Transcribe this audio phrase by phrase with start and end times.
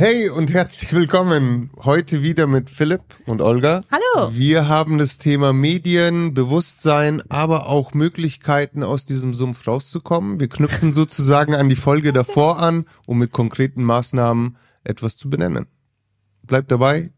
[0.00, 1.72] Hey und herzlich willkommen.
[1.84, 3.82] Heute wieder mit Philipp und Olga.
[3.90, 4.30] Hallo.
[4.32, 10.38] Wir haben das Thema Medien, Bewusstsein, aber auch Möglichkeiten aus diesem Sumpf rauszukommen.
[10.38, 15.66] Wir knüpfen sozusagen an die Folge davor an, um mit konkreten Maßnahmen etwas zu benennen.
[16.44, 17.10] Bleibt dabei.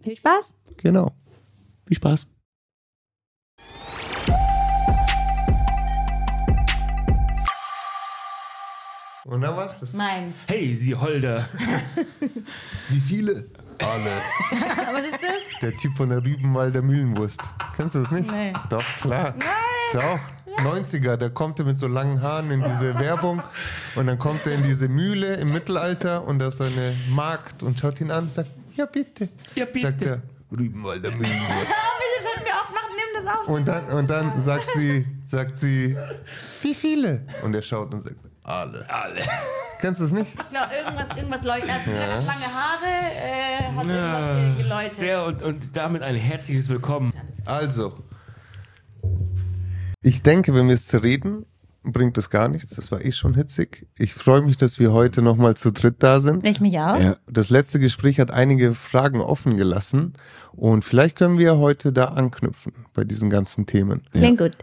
[0.00, 0.54] Viel Spaß.
[0.78, 1.14] Genau.
[1.86, 2.28] Viel Spaß.
[9.24, 9.92] Und dann war's das.
[9.92, 10.34] Meins.
[10.46, 11.48] Hey, Sie Holder.
[12.88, 13.46] Wie viele?
[13.78, 14.20] Alle.
[14.92, 15.60] Was ist das?
[15.60, 17.40] Der Typ von der Rübenwalder Mühlenwurst.
[17.76, 18.30] Kennst du das nicht?
[18.30, 18.52] Nee.
[18.68, 19.34] Doch, klar.
[19.92, 20.18] Doch.
[20.58, 23.42] 90er, da kommt er mit so langen Haaren in diese Werbung
[23.96, 27.62] und dann kommt er in diese Mühle im Mittelalter und da ist so eine Magd
[27.62, 29.28] und schaut ihn an und sagt, ja bitte.
[29.54, 29.86] Ja, bitte.
[29.86, 31.72] Sagt er, Rübenwalder Mühlenwurst.
[32.22, 32.92] Das sollten wir auch machen.
[32.94, 33.48] Nimm das auf.
[33.48, 35.96] Und dann, und dann sagt sie, sagt sie,
[36.60, 37.26] wie viele?
[37.42, 38.88] Und er schaut und sagt, alle.
[38.88, 39.20] Alle.
[39.80, 40.28] Kennst du das nicht?
[40.32, 41.70] Ich glaube, irgendwas, irgendwas leuchtet.
[41.70, 42.06] Also, ja.
[42.16, 44.92] das lange Haare äh, hat irgendwas Ja, ge- geläutet.
[44.92, 47.12] sehr und, und damit ein herzliches Willkommen.
[47.44, 47.94] Also,
[50.02, 51.46] ich denke, wenn wir es zerreden,
[51.84, 52.74] bringt es gar nichts.
[52.76, 53.86] Das war eh schon hitzig.
[53.98, 56.46] Ich freue mich, dass wir heute nochmal zu dritt da sind.
[56.46, 56.98] Ich mich auch.
[57.00, 57.16] Ja.
[57.28, 60.14] Das letzte Gespräch hat einige Fragen offen gelassen
[60.52, 64.02] und vielleicht können wir heute da anknüpfen bei diesen ganzen Themen.
[64.12, 64.56] Klingt gut.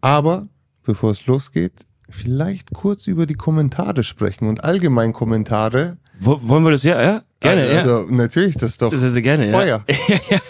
[0.00, 0.46] Aber
[0.84, 5.96] bevor es losgeht, vielleicht kurz über die Kommentare sprechen und allgemein Kommentare.
[6.18, 7.02] Wo, wollen wir das ja?
[7.02, 7.22] ja?
[7.40, 8.98] Gerne, also natürlich, das ist doch ja.
[8.98, 9.84] Sehr, sehr gerne, Feuer.
[9.88, 10.38] ja.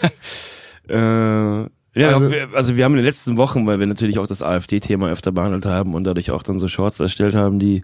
[0.89, 1.61] Äh,
[1.93, 4.27] ja, Also- also, wir, also wir haben in den letzten Wochen, weil wir natürlich auch
[4.27, 7.83] das AfD-Thema öfter behandelt haben und dadurch auch dann so Shorts erstellt haben, die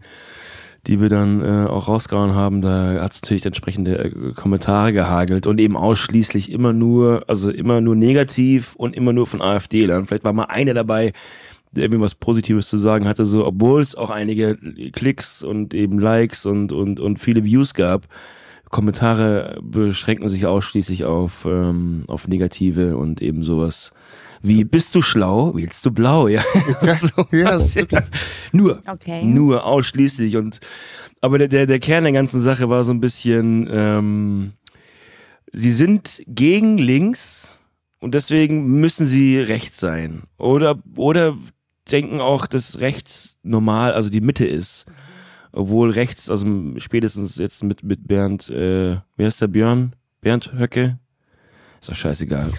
[0.85, 5.45] die wir dann äh, auch rausgehauen haben, da hat es natürlich entsprechende äh, Kommentare gehagelt
[5.45, 10.05] und eben ausschließlich immer nur, also immer nur negativ und immer nur von AfD-Lern.
[10.05, 11.11] Vielleicht war mal einer dabei,
[11.75, 14.57] irgendwie was Positives zu sagen hatte, so, obwohl es auch einige
[14.93, 18.07] Klicks und eben Likes und, und, und viele Views gab.
[18.69, 23.91] Kommentare beschränken sich ausschließlich auf, ähm, auf negative und eben sowas
[24.41, 26.41] wie, bist du schlau, wählst du blau, ja.
[26.81, 28.01] so ja, was, ist wirklich-
[28.51, 29.23] Nur, Okay.
[29.23, 30.59] nur ausschließlich und
[31.21, 34.51] aber der, der, der Kern der ganzen Sache war so ein bisschen, ähm,
[35.51, 37.57] sie sind gegen links
[37.99, 40.23] und deswegen müssen sie rechts sein.
[40.37, 41.35] Oder, oder
[41.87, 44.85] denken auch, dass rechts normal, also die Mitte ist.
[45.51, 46.45] Obwohl rechts, also
[46.77, 49.95] spätestens jetzt mit, mit Bernd, äh, wie heißt der Björn?
[50.21, 50.99] Bernd Höcke?
[51.79, 52.51] Ist doch scheißegal.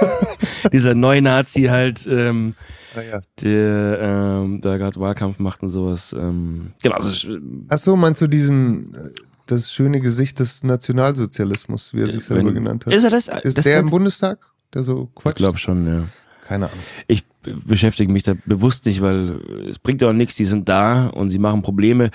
[0.72, 2.54] Dieser Neunazi halt, ähm,
[2.94, 3.20] Ah, ja.
[3.40, 6.12] der ähm, da gerade Wahlkampf macht und sowas.
[6.12, 7.28] Ähm, genau, also,
[7.68, 9.10] Ach so, meinst du diesen, äh,
[9.46, 12.92] das schöne Gesicht des Nationalsozialismus, wie er sich selber genannt hat?
[12.92, 13.28] Ist er das?
[13.44, 14.38] Ist das der im Bundestag,
[14.74, 15.36] der so Ich quatscht?
[15.38, 16.04] glaube schon, ja.
[16.46, 16.80] Keine Ahnung.
[17.06, 21.08] Ich beschäftige mich da bewusst nicht, weil es bringt ja auch nichts, die sind da
[21.08, 22.10] und sie machen Probleme.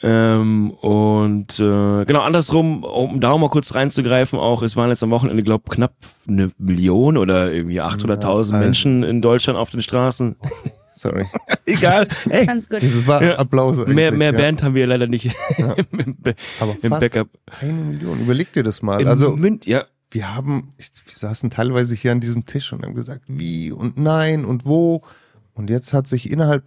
[0.00, 5.02] Ähm, und äh, genau andersrum, um da auch mal kurz reinzugreifen, auch es waren jetzt
[5.02, 5.92] am Wochenende, glaube knapp
[6.28, 10.36] eine Million oder irgendwie 800.000 Ja, also- Menschen in Deutschland auf den Straßen.
[10.92, 11.26] Sorry.
[11.66, 12.06] Egal.
[12.30, 12.82] Ey, Ganz gut.
[12.82, 13.36] Das war Ja.
[13.36, 14.38] Applaus mehr mehr ja.
[14.38, 15.26] Band haben wir leider nicht
[15.56, 17.28] im, Be- Aber im fast Backup.
[17.60, 18.20] eine Million.
[18.20, 19.00] Überleg dir das mal.
[19.00, 22.84] Im Also Mün- ja, wir haben, ich, wir saßen teilweise hier an diesem Tisch und
[22.84, 25.02] haben gesagt, wie und nein und wo.
[25.54, 26.64] Und jetzt hat sich innerhalb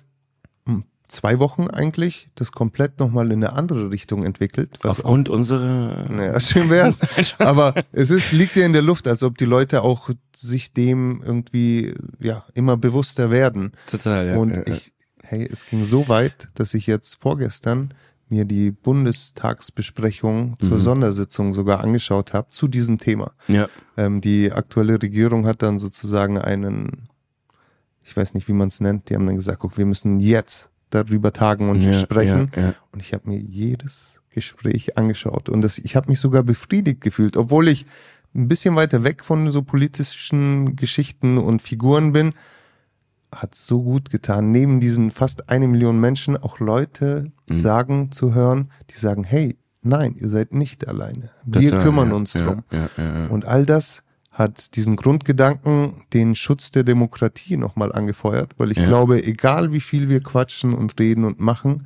[0.67, 4.79] hm, zwei Wochen eigentlich das komplett nochmal in eine andere Richtung entwickelt.
[4.83, 7.01] Auch, aufgrund unserer naja, schön wär's.
[7.39, 11.21] Aber es ist, liegt ja in der Luft, als ob die Leute auch sich dem
[11.25, 13.71] irgendwie, ja, immer bewusster werden.
[13.87, 14.37] total, ja.
[14.37, 14.73] und ja, ja.
[14.75, 17.93] ich, hey, es ging so weit, dass ich jetzt vorgestern
[18.31, 20.81] mir die Bundestagsbesprechung zur Mhm.
[20.81, 23.31] Sondersitzung sogar angeschaut habe zu diesem Thema.
[23.47, 23.67] ja.
[23.97, 27.09] Ähm, die aktuelle Regierung hat dann sozusagen einen,
[28.03, 30.69] ich weiß nicht, wie man es nennt, die haben dann gesagt, guck, wir müssen jetzt
[30.89, 32.51] darüber tagen und ja, sprechen.
[32.55, 32.73] Ja, ja.
[32.91, 37.35] Und ich habe mir jedes Gespräch angeschaut und das, ich habe mich sogar befriedigt gefühlt,
[37.37, 37.85] obwohl ich
[38.33, 42.33] ein bisschen weiter weg von so politischen Geschichten und Figuren bin,
[43.31, 47.55] hat so gut getan, neben diesen fast eine Million Menschen auch Leute Mhm.
[47.55, 51.31] sagen zu hören, die sagen, hey, nein, ihr seid nicht alleine.
[51.45, 52.63] Wir Total, kümmern ja, uns ja, drum.
[52.71, 53.27] Ja.
[53.27, 59.23] Und all das hat diesen Grundgedanken, den Schutz der Demokratie nochmal angefeuert, weil ich glaube,
[59.25, 61.85] egal wie viel wir quatschen und reden und machen,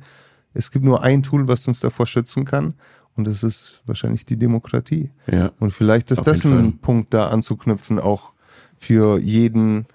[0.54, 2.74] es gibt nur ein Tool, was uns davor schützen kann,
[3.16, 5.10] und das ist wahrscheinlich die Demokratie.
[5.58, 6.72] Und vielleicht ist Auf das ein Fall.
[6.82, 8.32] Punkt, da anzuknüpfen, auch
[8.76, 9.86] für jeden,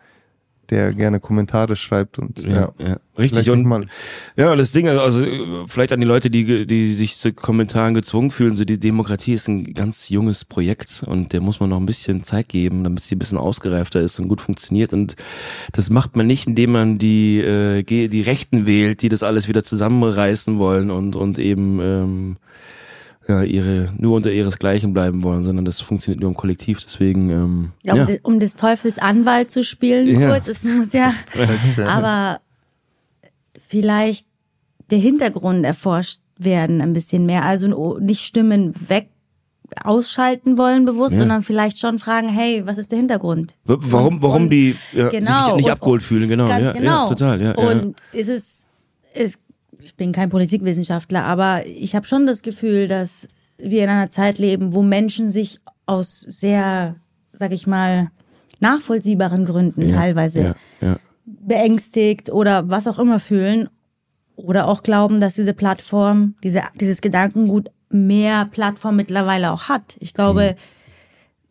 [0.72, 2.72] der gerne Kommentare schreibt und ja.
[2.80, 2.98] Ja, ja.
[3.20, 3.50] Richtig.
[3.52, 3.90] Und man-
[4.38, 8.32] ja, das Ding, also äh, vielleicht an die Leute, die, die sich zu Kommentaren gezwungen
[8.32, 11.86] fühlen, so die Demokratie ist ein ganz junges Projekt und der muss man noch ein
[11.86, 14.94] bisschen Zeit geben, damit sie ein bisschen ausgereifter ist und gut funktioniert.
[14.94, 15.16] Und
[15.74, 19.64] das macht man nicht, indem man die, äh, die Rechten wählt, die das alles wieder
[19.64, 22.38] zusammenreißen wollen und, und eben ähm,
[23.28, 26.82] ja, ihre, nur unter ihresgleichen bleiben wollen, sondern das funktioniert nur im Kollektiv.
[26.84, 28.06] Deswegen, ähm, Ja, um, ja.
[28.06, 30.30] de- um des Teufels Anwalt zu spielen, Ja.
[30.32, 31.14] kurz, es muss ja,
[31.88, 32.42] aber
[33.68, 34.28] vielleicht
[34.90, 37.44] der Hintergrund erforscht werden ein bisschen mehr.
[37.46, 39.10] Also nicht Stimmen weg
[39.84, 41.20] ausschalten wollen bewusst, Ja.
[41.20, 43.56] sondern vielleicht schon fragen, hey, was ist der Hintergrund?
[43.64, 45.46] Warum, warum Und- die ja, Genau.
[45.46, 46.46] sich nicht Und- abgeholt fühlen, genau.
[46.48, 47.08] Ganz ja, genau.
[47.08, 47.56] Total, ja.
[47.58, 47.70] ja.
[47.70, 48.68] Und ist es,
[49.14, 49.40] ist,
[49.84, 54.40] ich bin kein Politikwissenschaftler, aber ich habe schon das Gefühl, dass wir in einer Zeit
[54.40, 56.96] leben, wo Menschen sich aus sehr,
[57.34, 58.10] sag ich mal,
[58.60, 60.98] nachvollziehbaren Gründen ja, teilweise Ja, ja.
[61.26, 63.70] beängstigt oder was auch immer fühlen
[64.36, 69.98] oder auch glauben, dass diese Plattform, diese, dieses Gedankengut mehr Plattform mittlerweile auch hat.
[70.00, 70.56] Ich glaube,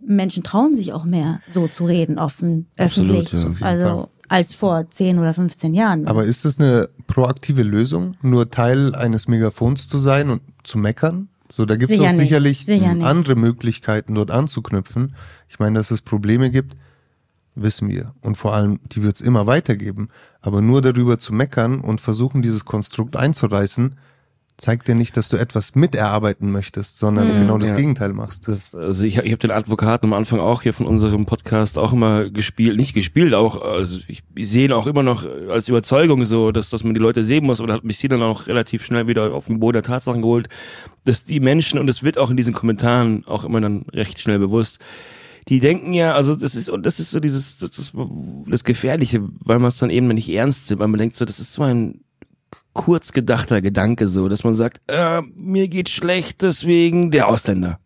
[0.01, 4.09] Menschen trauen sich auch mehr, so zu reden, offen, Absolut, öffentlich, also.
[4.31, 6.07] Als vor 10 oder 15 Jahren.
[6.07, 11.29] Aber ist es eine proaktive Lösung, nur Teil eines Megafons zu sein und zu meckern?
[11.51, 15.17] So, da gibt es auch sicherlich sicher andere Möglichkeiten, dort anzuknüpfen.
[15.49, 16.77] Ich meine, dass es Probleme gibt,
[17.57, 18.15] wissen wir.
[18.21, 20.11] Und vor allem, die wird es immer weitergeben.
[20.41, 23.97] Aber nur darüber zu meckern und versuchen, dieses Konstrukt einzureißen,
[24.61, 27.41] zeigt dir nicht, dass du etwas miterarbeiten möchtest, sondern Mhm.
[27.41, 27.77] genau das Ja.
[27.77, 28.47] Gegenteil machst.
[28.47, 31.93] Das, also ich, ich habe den Advokaten am Anfang auch hier von unserem Podcast auch
[31.93, 36.25] immer gespielt, nicht gespielt, auch, also ich, ich sehe ihn auch immer noch als Überzeugung
[36.25, 38.47] so, dass, dass man die Leute sehen muss, aber da hat mich sie dann auch
[38.49, 40.49] relativ schnell wieder auf den Boden der Tatsachen geholt,
[41.05, 44.39] dass die Menschen, und es wird auch in diesen Kommentaren auch immer dann recht schnell
[44.39, 44.79] bewusst,
[45.49, 47.93] die denken ja, also das ist, und das ist so dieses, das, ist
[48.47, 51.41] das Gefährliche, weil man es dann eben nicht ernst nimmt, weil man denkt so, das
[51.41, 52.03] ist so ein
[52.73, 57.79] kurz gedachter Gedanke so, dass man sagt, äh, mir geht schlecht, deswegen der Ausländer.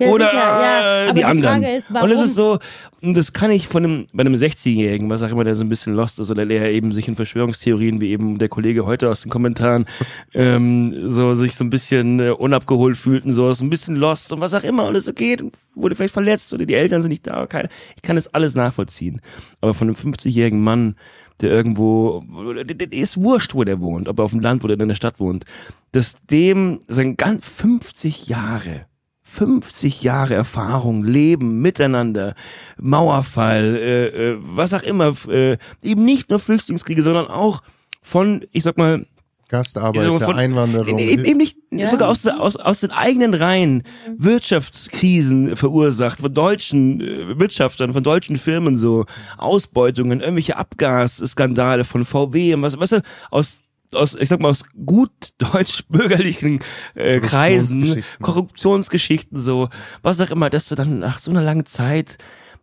[0.00, 1.04] Ja, Oder sicher, ja.
[1.04, 1.62] äh, die, die anderen.
[1.62, 2.58] Frage ist, und es ist so,
[3.00, 5.68] und das kann ich von einem, bei einem 60-Jährigen, was auch immer, der so ein
[5.68, 9.22] bisschen lost ist oder der eben sich in Verschwörungstheorien, wie eben der Kollege heute aus
[9.22, 9.86] den Kommentaren,
[10.34, 14.32] ähm, so sich so ein bisschen äh, unabgeholt fühlt und so, ist ein bisschen lost
[14.32, 15.36] und was auch immer und es okay,
[15.74, 19.20] wurde vielleicht verletzt oder die Eltern sind nicht da, keine, ich kann das alles nachvollziehen.
[19.60, 20.96] Aber von einem 50-jährigen Mann,
[21.40, 22.22] der irgendwo,
[22.64, 25.20] der, ist wurscht, wo der wohnt, ob er auf dem Land oder in der Stadt
[25.20, 25.44] wohnt,
[25.92, 28.86] dass dem sein ganz 50 Jahre
[29.30, 32.34] 50 Jahre Erfahrung, Leben, Miteinander,
[32.78, 37.62] Mauerfall, äh, äh, was auch immer, äh, eben nicht nur Flüchtlingskriege, sondern auch
[38.00, 39.04] von, ich sag mal,
[39.48, 40.98] Gastarbeiter, von- Einwanderung.
[40.98, 41.88] Eben, eben nicht, Ja.
[41.88, 43.82] sogar aus, aus, aus den eigenen Reihen
[44.16, 49.04] Wirtschaftskrisen verursacht, von deutschen äh, Wirtschaftern, von deutschen Firmen so,
[49.36, 53.00] Ausbeutungen, irgendwelche Abgasskandale von VW und was, weißt du,
[53.30, 53.58] aus
[53.92, 56.58] aus, ich sag mal, aus gut deutsch-bürgerlichen
[56.94, 58.22] äh, Kreisen, Korruptionsgeschichten.
[58.22, 59.68] Korruptionsgeschichten, so,
[60.02, 62.18] was auch immer, dass du dann nach so einer langen Zeit,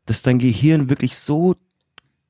[0.06, 1.56] dass dein Gehirn wirklich so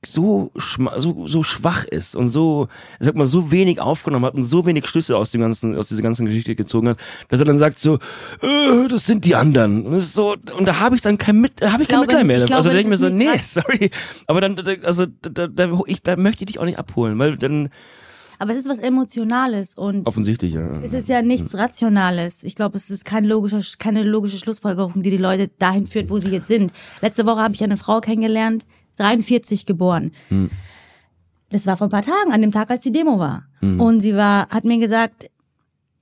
[0.08, 0.52] so,
[0.98, 2.68] so, so schwach ist und so,
[3.00, 5.88] ich sag mal, so wenig aufgenommen hat und so wenig Schlüsse aus dem ganzen, aus
[5.90, 6.98] dieser ganzen Geschichte gezogen hat,
[7.30, 7.96] dass er dann sagt so,
[8.42, 9.86] äh, das sind die anderen.
[9.86, 12.00] Und, das ist so, und da habe ich dann kein Mit, da habe ich kein
[12.06, 12.38] glaube, Mitleid mehr.
[12.40, 13.90] glaube, also da denke ich mir so, nee, nicht sorry.
[14.28, 17.38] Aber dann, da- also da, da, ich, da möchte ich dich auch nicht abholen, weil
[17.38, 17.70] dann
[18.40, 20.68] Aber es ist was Emotionales und offensichtlich, ja.
[20.84, 22.44] es ist ja nichts Rationales.
[22.44, 26.20] Ich glaube, es ist kein logischer, keine logische Schlussfolgerung, die die Leute dahin führt, wo
[26.20, 26.74] sie jetzt sind.
[27.02, 28.66] Letzte Woche habe ich eine Frau kennengelernt,
[28.98, 30.12] 43 geboren.
[31.50, 33.46] Das war vor ein paar Tagen, an dem Tag, als die Demo war.
[33.80, 35.30] Und sie war, hat mir gesagt,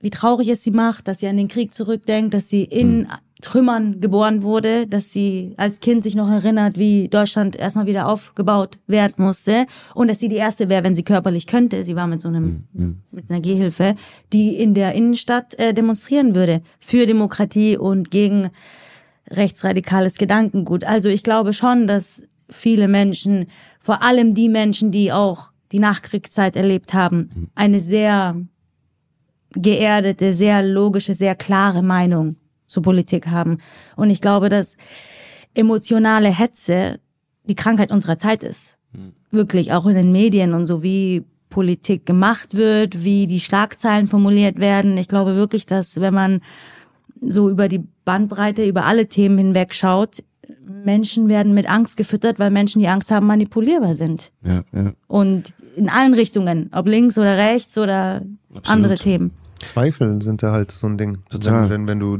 [0.00, 3.08] wie traurig es sie macht, dass sie an den Krieg zurückdenkt, dass sie in
[3.40, 8.78] Trümmern geboren wurde, dass sie als Kind sich noch erinnert, wie Deutschland erstmal wieder aufgebaut
[8.86, 11.84] werden musste und dass sie die erste wäre, wenn sie körperlich könnte.
[11.84, 12.64] Sie war mit so einem
[13.10, 13.96] mit einer Gehhilfe,
[14.32, 18.50] die in der Innenstadt äh, demonstrieren würde für Demokratie und gegen
[19.30, 20.84] rechtsradikales Gedankengut.
[20.84, 23.46] Also ich glaube schon, dass viele Menschen,
[23.80, 28.36] vor allem die Menschen, die auch die Nachkriegszeit erlebt haben, eine sehr
[29.52, 32.36] geerdete, sehr logische, sehr klare Meinung
[32.66, 33.58] zur Politik haben.
[33.96, 34.76] Und ich glaube, dass
[35.54, 37.00] emotionale Hetze
[37.44, 38.76] die Krankheit unserer Zeit ist.
[39.30, 44.58] Wirklich, auch in den Medien und so, wie Politik gemacht wird, wie die Schlagzeilen formuliert
[44.58, 44.96] werden.
[44.96, 46.40] Ich glaube wirklich, dass wenn man
[47.20, 50.22] so über die Bandbreite, über alle Themen hinweg schaut,
[50.84, 54.30] Menschen werden mit Angst gefüttert, weil Menschen, die Angst haben, manipulierbar sind.
[54.44, 54.92] ja, ja.
[55.08, 58.22] Und in allen Richtungen, ob links oder rechts oder
[58.64, 59.32] andere Themen.
[59.60, 61.18] Zweifel sind da halt so ein Ding.
[61.30, 61.64] Total.
[61.64, 62.18] Wenn, wenn, wenn du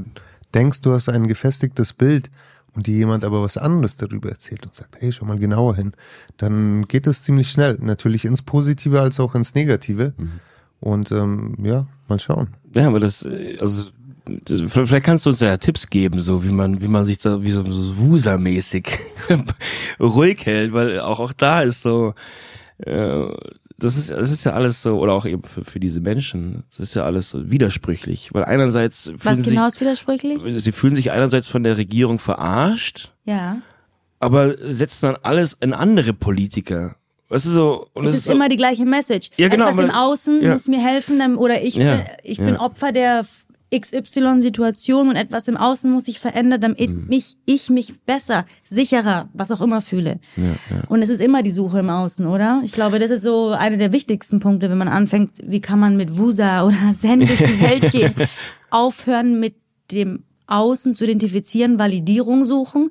[0.54, 2.30] denkst, du hast ein gefestigtes Bild
[2.75, 5.92] und dir jemand aber was anderes darüber erzählt und sagt, hey, schau mal genauer hin,
[6.37, 7.78] dann geht es ziemlich schnell.
[7.80, 10.14] Natürlich ins Positive als auch ins Negative.
[10.16, 10.40] Mhm.
[10.80, 12.49] Und ähm, ja, mal schauen.
[12.75, 13.92] Ja, aber das, äh, also, das,
[14.69, 17.50] vielleicht kannst du uns ja Tipps geben, so wie man, wie man sich da wie
[17.50, 18.88] so, so Wuser-mäßig
[20.00, 22.14] ruhig hält, weil auch, auch da ist so,
[22.78, 23.25] äh,
[23.78, 26.88] das ist, das ist ja alles so, oder auch eben für, für diese Menschen, das
[26.90, 28.33] ist ja alles so widersprüchlich.
[28.33, 30.62] Weil einerseits fühlen Was genau sich, ist widersprüchlich?
[30.62, 33.59] sie fühlen sich einerseits von der Regierung verarscht, Ja.
[34.21, 36.97] aber setzen dann alles in andere Politiker.
[37.31, 39.31] Weißt du so, und Es das ist so, immer die gleiche Message.
[39.38, 40.52] Ja, genau, Etwas im Außen ja.
[40.52, 42.61] muss mir helfen oder ich, Ja, bin, ich bin ja.
[42.61, 43.25] Opfer der
[43.81, 47.07] XY-Situation und etwas im Außen muss ich verändern, damit Mhm.
[47.09, 50.19] mich, ich mich besser, sicherer, was auch immer fühle.
[50.88, 52.61] Und es ist immer die Suche im Außen, oder?
[52.64, 55.97] Ich glaube, das ist so einer der wichtigsten Punkte, wenn man anfängt, wie kann man
[55.97, 58.14] mit Wusa oder Zen durch die Welt gehen,
[58.71, 59.54] aufhören mit
[59.90, 62.90] dem Außen zu identifizieren, Validierung suchen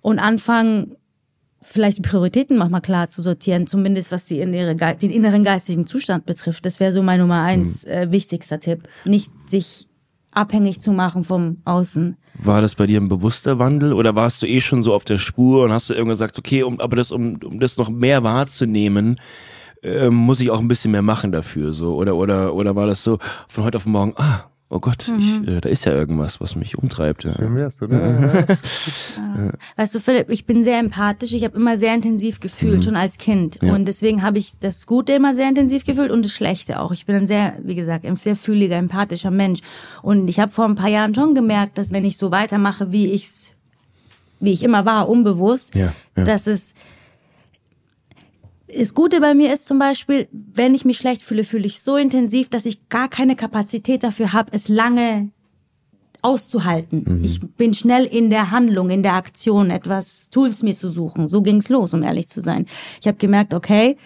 [0.00, 0.96] und anfangen,
[1.66, 5.86] vielleicht die Prioritäten nochmal klar zu sortieren, zumindest was die innere, Ge- den inneren geistigen
[5.86, 6.66] Zustand betrifft.
[6.66, 8.82] Das wäre so mein Nummer eins äh, wichtigster Tipp.
[9.06, 9.88] Nicht sich
[10.36, 12.16] abhängig zu machen vom Außen.
[12.42, 15.18] War das bei dir ein bewusster Wandel oder warst du eh schon so auf der
[15.18, 18.22] Spur und hast du irgendwann gesagt, okay, um, aber das, um, um das noch mehr
[18.22, 19.20] wahrzunehmen,
[19.82, 23.04] äh, muss ich auch ein bisschen mehr machen dafür, so oder oder oder war das
[23.04, 26.56] so von heute auf morgen, ah, oh Gott, ich, äh, da ist ja irgendwas, was
[26.56, 27.24] mich umtreibt.
[27.24, 27.34] Ja.
[27.34, 28.46] Schön wär's, oder?
[29.76, 31.32] Weißt du, Philipp, ich bin sehr empathisch.
[31.32, 33.62] Ich habe immer sehr intensiv gefühlt, schon als Kind.
[33.62, 36.92] Und deswegen habe ich das Gute immer sehr intensiv gefühlt und das Schlechte auch.
[36.92, 39.60] Ich bin ein sehr, wie gesagt, ein sehr fühliger, empathischer Mensch.
[40.02, 43.12] Und ich habe vor ein paar Jahren schon gemerkt, dass wenn ich so weitermache, wie
[43.12, 43.54] ich's,
[44.40, 46.24] wie ich immer war, unbewusst, Ja, ja.
[46.24, 46.74] dass es
[48.78, 51.96] das Gute bei mir ist zum Beispiel, wenn ich mich schlecht fühle, fühle ich so
[51.96, 55.30] intensiv, dass ich gar keine Kapazität dafür habe, es lange
[56.22, 57.22] auszuhalten.
[57.22, 61.28] Ich bin schnell in der Handlung, in der Aktion, etwas Tools mir zu suchen.
[61.28, 62.66] So ging's los, um ehrlich zu sein.
[63.00, 63.98] Ich habe gemerkt, okay,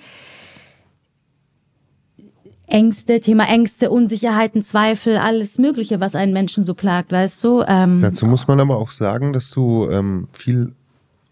[2.67, 7.63] Ängste, Thema Ängste, Unsicherheiten, Zweifel, alles Mögliche, was einen Menschen so plagt, weißt du?
[7.67, 10.75] Ähm, Dazu muss man aber auch sagen, dass du ähm, viel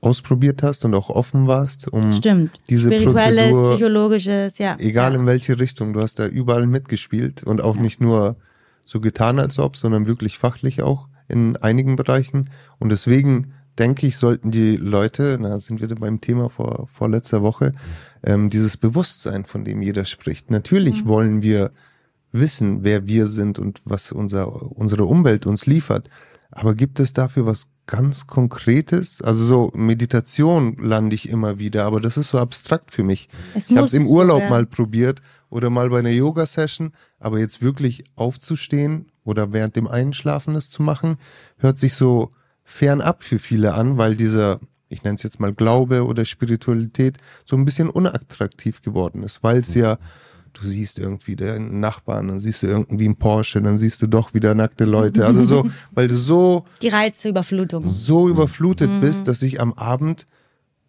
[0.07, 2.53] ausprobiert hast und auch offen warst, um stimmt.
[2.71, 4.77] diese Spirituelles, Prozedur, psychologisches, ja.
[4.79, 5.19] egal ja.
[5.19, 8.37] in welche Richtung, du hast da überall mitgespielt und auch nicht nur
[8.85, 12.49] so getan als ob, sondern wirklich fachlich auch in einigen Bereichen.
[12.79, 17.43] Und deswegen denke ich, sollten die Leute, na sind wir beim Thema vor, vor letzter
[17.43, 17.73] Woche,
[18.23, 20.53] ähm, dieses Bewusstsein, von dem jeder spricht.
[20.53, 21.73] Natürlich wollen wir
[22.31, 26.09] wissen, wer wir sind und was unser, unsere Umwelt uns liefert.
[26.53, 29.23] Aber gibt es dafür was ganz Konkretes?
[29.23, 33.29] Also so Meditation lande ich immer wieder, aber das ist so abstrakt für mich.
[33.55, 34.51] Es ich habe es im Urlaub werden.
[34.51, 40.55] mal probiert oder mal bei einer Yoga-Session, aber jetzt wirklich aufzustehen oder während dem Einschlafen
[40.55, 41.17] das zu machen,
[41.59, 42.31] hört sich so
[42.65, 47.57] fernab für viele an, weil dieser, ich nenne es jetzt mal Glaube oder Spiritualität, so
[47.57, 49.99] ein bisschen unattraktiv geworden ist, weil es ja,
[50.61, 54.35] du siehst irgendwie den Nachbarn, dann siehst du irgendwie einen Porsche, dann siehst du doch
[54.35, 55.27] wieder nackte Leute.
[55.27, 57.89] Also so, weil du so Die Reizüberflutung.
[57.89, 60.27] so überflutet bist, dass ich am Abend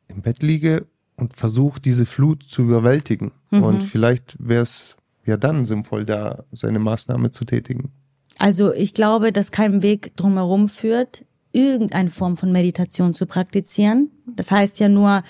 [0.07, 3.31] im Bett liege und versuche, diese Flut zu überwältigen.
[3.49, 4.95] Und vielleicht wäre es
[5.25, 7.91] ja dann sinnvoll, da seine Maßnahme zu tätigen.
[8.37, 14.11] Also ich glaube, dass kein Weg drumherum führt, irgendeine Form von Meditation zu praktizieren.
[14.35, 15.23] Das heißt ja nur,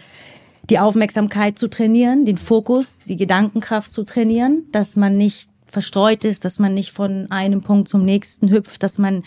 [0.69, 6.45] die Aufmerksamkeit zu trainieren, den Fokus, die Gedankenkraft zu trainieren, dass man nicht verstreut ist,
[6.45, 9.24] dass man nicht von einem Punkt zum nächsten hüpft, dass man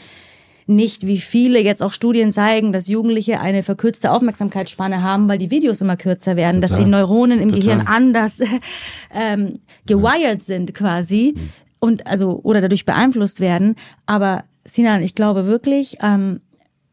[0.66, 5.50] nicht, wie viele jetzt auch Studien zeigen, dass Jugendliche eine verkürzte Aufmerksamkeitsspanne haben, weil die
[5.50, 7.60] Videos immer kürzer werden, dass die Neuronen im Total.
[7.60, 8.40] Gehirn anders
[9.14, 11.34] ähm, gewired sind quasi
[11.80, 13.74] und also oder dadurch beeinflusst werden.
[14.06, 16.40] Aber Sinan, ich glaube wirklich, ähm,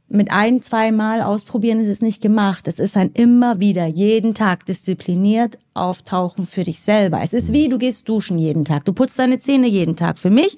[0.09, 2.67] mit ein, zwei Mal ausprobieren ist es nicht gemacht.
[2.67, 7.21] Es ist ein immer wieder, jeden Tag diszipliniert auftauchen für dich selber.
[7.21, 8.85] Es ist wie, du gehst duschen jeden Tag.
[8.85, 10.17] Du putzt deine Zähne jeden Tag.
[10.17, 10.57] Für mich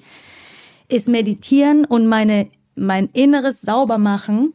[0.88, 4.52] ist Meditieren und meine, mein inneres Saubermachen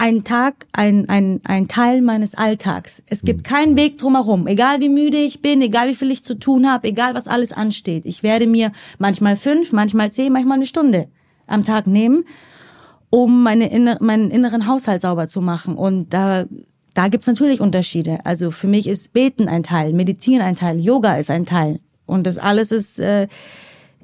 [0.00, 3.02] ein Tag, ein, ein, ein Teil meines Alltags.
[3.06, 4.46] Es gibt keinen Weg drumherum.
[4.46, 7.52] Egal wie müde ich bin, egal wie viel ich zu tun habe, egal was alles
[7.52, 8.06] ansteht.
[8.06, 11.08] Ich werde mir manchmal fünf, manchmal zehn, manchmal eine Stunde
[11.46, 12.24] am Tag nehmen,
[13.10, 15.74] um meine inner, meinen inneren Haushalt sauber zu machen.
[15.74, 16.44] Und da,
[16.94, 18.20] da gibt's natürlich Unterschiede.
[18.24, 21.80] Also für mich ist Beten ein Teil, Meditieren ein Teil, Yoga ist ein Teil.
[22.06, 23.28] Und das alles ist äh,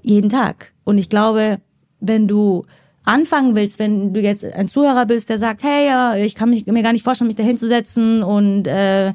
[0.02, 0.72] jeden Tag.
[0.84, 1.58] Und ich glaube,
[2.00, 2.64] wenn du
[3.04, 6.66] anfangen willst, wenn du jetzt ein Zuhörer bist, der sagt, hey, ja, ich kann mich,
[6.66, 9.12] mir gar nicht vorstellen, mich da hinzusetzen und äh,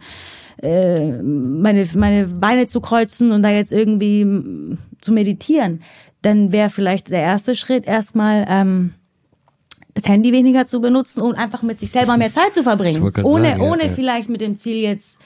[0.61, 5.81] äh, meine, meine Beine zu kreuzen und da jetzt irgendwie zu meditieren,
[6.21, 8.93] dann wäre vielleicht der erste Schritt erstmal ähm,
[9.93, 13.11] das Handy weniger zu benutzen und einfach mit sich selber mehr Zeit zu verbringen.
[13.23, 13.89] Ohne, sagen, ohne ja.
[13.89, 15.19] vielleicht mit dem Ziel jetzt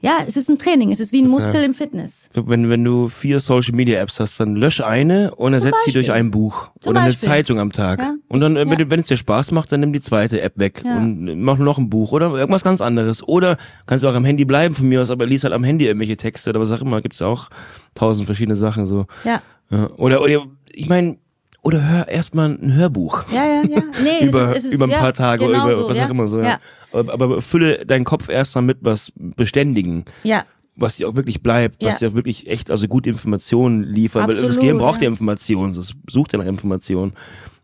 [0.00, 2.28] Ja, es ist ein Training, es ist wie ein Muskel im Fitness.
[2.34, 6.12] Wenn, wenn du vier Social Media Apps hast, dann lösch eine und ersetz sie durch
[6.12, 7.28] ein Buch Zum oder eine Beispiel.
[7.28, 7.98] Zeitung am Tag.
[8.00, 8.90] Ja, Und dann, wenn, ja.
[8.90, 10.98] wenn es dir Spaß macht, dann nimm die zweite App weg Ja.
[10.98, 13.26] und mach noch ein Buch oder irgendwas ganz anderes.
[13.26, 15.86] Oder kannst du auch am Handy bleiben von mir aus, aber lies halt am Handy
[15.86, 17.00] irgendwelche Texte oder was auch immer.
[17.00, 17.48] Gibt's auch
[17.94, 19.06] tausend verschiedene Sachen so.
[19.24, 19.40] Ja.
[19.70, 19.90] Ja.
[19.96, 21.16] Oder, oder ich meine,
[21.66, 23.24] oder hör erstmal ein Hörbuch.
[23.32, 23.82] Ja, ja, ja.
[24.04, 25.88] Nee, über, es ist, es ist, über ein ja, paar Tage genau oder so, über
[25.90, 26.06] was ja.
[26.06, 26.38] auch immer so.
[26.38, 26.44] Ja.
[26.44, 26.58] Ja,
[26.92, 30.44] Aber, aber fülle deinen Kopf erstmal mit was Beständigen, ja.
[30.76, 32.06] was dir auch wirklich bleibt, was Ja.
[32.06, 34.28] dir auch wirklich echt, also gute Informationen liefert.
[34.28, 35.06] Weil das Absolut, Gehirn braucht ja.
[35.06, 37.14] ja Informationen, es sucht ja nach Informationen.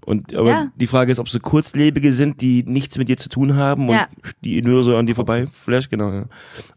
[0.04, 0.72] Und aber Ja.
[0.76, 3.94] die Frage ist, ob sie kurzlebige sind, die nichts mit dir zu tun haben und
[3.94, 4.08] Ja.
[4.44, 6.10] die nur so an dir vorbei flash, genau.
[6.12, 6.24] Ja.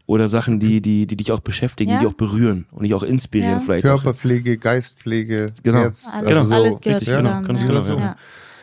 [0.06, 1.98] Oder Sachen, die, die, die dich auch beschäftigen, Ja.
[1.98, 3.60] die dich auch berühren und dich auch inspirieren Ja.
[3.60, 3.84] vielleicht.
[3.86, 4.02] Auch.
[4.02, 5.78] Körperpflege, Geistpflege, Genau.
[5.80, 6.40] Herz, Alles, Genau.
[6.40, 7.46] also so, alles gehört richtig, genau, zusammen.
[7.48, 7.68] ganz ja.
[7.68, 7.98] genau so.
[7.98, 8.16] Ja.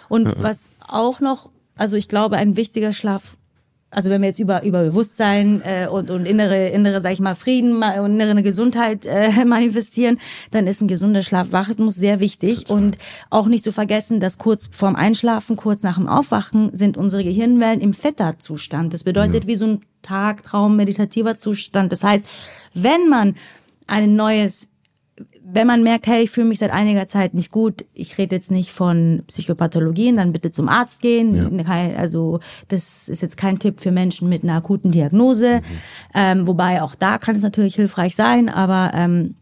[0.10, 3.36] Und was auch noch, also ich glaube, ein wichtiger Schlaf,
[3.96, 7.36] also wenn wir jetzt über, über Bewusstsein äh, und, und innere, innere, sag ich mal,
[7.36, 10.20] Frieden und innere Gesundheit äh, manifestieren,
[10.52, 12.70] dann ist ein gesunder Schlafrhythmus sehr wichtig.
[12.70, 12.98] Und
[13.30, 17.82] auch nicht zu vergessen, dass kurz vorm Einschlafen, kurz nach dem Aufwachen sind unsere Gehirnwellen
[17.82, 18.94] im Theta-Zustand.
[18.94, 21.92] Das bedeutet wie so ein Tagtraum, meditativer Zustand.
[21.92, 22.26] Das heißt,
[22.74, 23.36] wenn man
[23.88, 24.68] ein neues
[25.46, 28.50] wenn man merkt, hey, ich fühle mich seit einiger Zeit nicht gut, ich rede jetzt
[28.50, 31.63] nicht von Psychopathologien, dann bitte zum Arzt gehen.
[31.63, 32.39] Kein- Also
[32.70, 35.62] das ist jetzt kein Tipp für Menschen mit einer akuten Diagnose,
[36.15, 39.36] ähm, wobei auch da kann es natürlich hilfreich sein, aber ähm,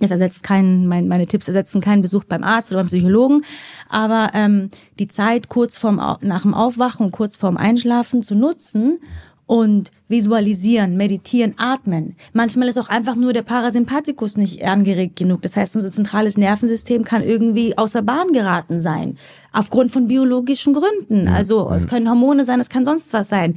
[0.00, 3.42] es ersetzt keinen, mein, meine Tipps ersetzen keinen Besuch beim Arzt oder beim Psychologen.
[3.88, 8.98] Aber ähm, die Zeit kurz vorm, nach dem Aufwachen und kurz vorm Einschlafen zu nutzen
[9.52, 12.16] und visualisieren, meditieren, atmen.
[12.32, 15.42] Manchmal ist auch einfach nur der Parasympathikus nicht angeregt genug.
[15.42, 19.18] Das heißt, unser zentrales Nervensystem kann irgendwie außer Bahn geraten sein.
[19.52, 21.28] Aufgrund von biologischen Gründen.
[21.28, 23.56] Also es können Hormone sein, es kann sonst was sein.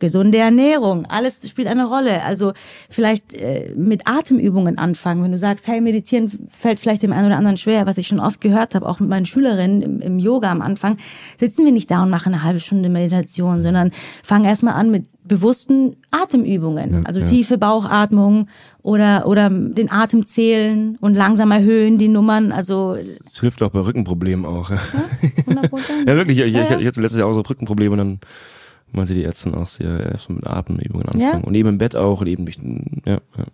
[0.00, 2.22] Gesunde Ernährung, alles spielt eine Rolle.
[2.22, 2.52] Also
[2.88, 5.24] vielleicht äh, mit Atemübungen anfangen.
[5.24, 8.20] Wenn du sagst, hey, meditieren fällt vielleicht dem einen oder anderen schwer, was ich schon
[8.20, 10.98] oft gehört habe, auch mit meinen Schülerinnen im, im Yoga am Anfang,
[11.38, 13.90] sitzen wir nicht da und machen eine halbe Stunde Meditation, sondern
[14.22, 17.06] fangen erstmal an mit bewussten Atemübungen.
[17.06, 18.48] also tiefe Bauchatmung
[18.82, 22.52] oder, oder den Atem zählen und langsam erhöhen die Nummern.
[22.52, 24.70] Also Das hilft auch bei Rückenproblemen auch.
[24.70, 24.78] Ja,
[25.46, 25.98] 100 Prozent.
[26.08, 26.78] ja wirklich, ich, ich, Ja, ich, ja.
[26.80, 28.20] ich hatte letztes Jahr auch so Rückenprobleme und dann
[28.92, 31.42] meinte die Ärztin auch, sie ja erst mit Atemübungen anfangen.
[31.42, 31.46] Ja.
[31.46, 32.58] Und eben im Bett auch und eben durch,
[33.04, 33.44] ja, ja.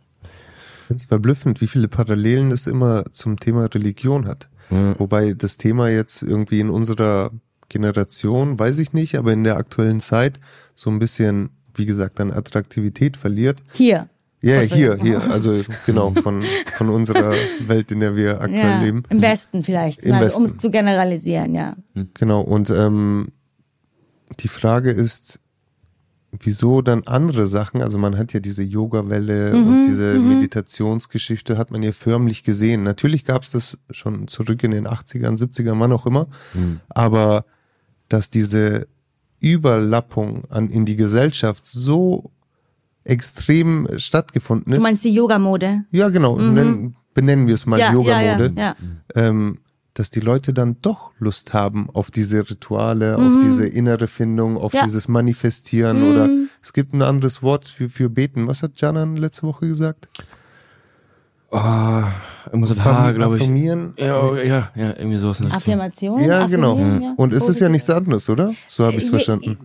[0.85, 4.49] Ich finde es verblüffend, wie viele Parallelen es immer zum Thema Religion hat.
[4.71, 4.99] Ja.
[4.99, 7.31] Wobei das Thema jetzt irgendwie in unserer
[7.71, 10.39] Generation, weiß ich nicht, aber in der aktuellen Zeit
[10.75, 13.63] so ein bisschen, wie gesagt, an Attraktivität verliert.
[13.73, 14.09] Hier.
[14.43, 16.43] Ja, Was hier, wir- hier, also genau, von,
[16.77, 17.35] von unserer
[17.67, 19.03] Welt, in der wir aktuell Ja, leben.
[19.09, 21.77] Im Westen vielleicht, Im also, um es zu generalisieren, ja.
[22.15, 23.29] Genau, und ähm,
[24.41, 25.41] die Frage ist,
[26.41, 31.71] wieso dann andere Sachen, also man hat ja diese Yoga-Welle Mhm, und diese Meditationsgeschichte hat
[31.71, 32.83] man ja förmlich gesehen.
[32.83, 36.27] Natürlich gab es das schon zurück in den 80ern, 70ern, wann auch immer,
[36.89, 37.45] aber
[38.09, 38.89] dass diese
[39.53, 42.31] Überlappung an, in die Gesellschaft so
[43.05, 44.79] extrem stattgefunden ist.
[44.79, 45.85] Du meinst die Yoga-Mode?
[45.91, 48.77] ja, genau, nennen, benennen wir es mal Ja, Yoga-Mode ja, ja,
[49.15, 49.59] ähm,
[49.93, 53.27] dass die Leute dann doch Lust haben auf diese Rituale, Mhm.
[53.37, 56.29] auf diese innere Findung, auf dieses Manifestieren oder
[56.61, 58.49] es gibt ein anderes Wort für, für Beten.
[58.49, 60.09] Was hat Janan letzte Woche gesagt?
[61.57, 62.03] Oh,
[62.47, 63.43] irgendwas mit Affirmi- glaube ich.
[63.43, 63.95] Affirmieren?
[63.97, 65.41] Ja, oh, ja, ja, irgendwie sowas.
[65.41, 65.75] in der Richtung.
[65.75, 66.25] Affirmation?
[66.25, 66.73] Ja, genau.
[66.73, 67.15] Affirmieren, ja.
[67.17, 68.53] Und es ist ja nichts anderes, oder?
[68.69, 69.59] So habe ich es Äh, verstanden.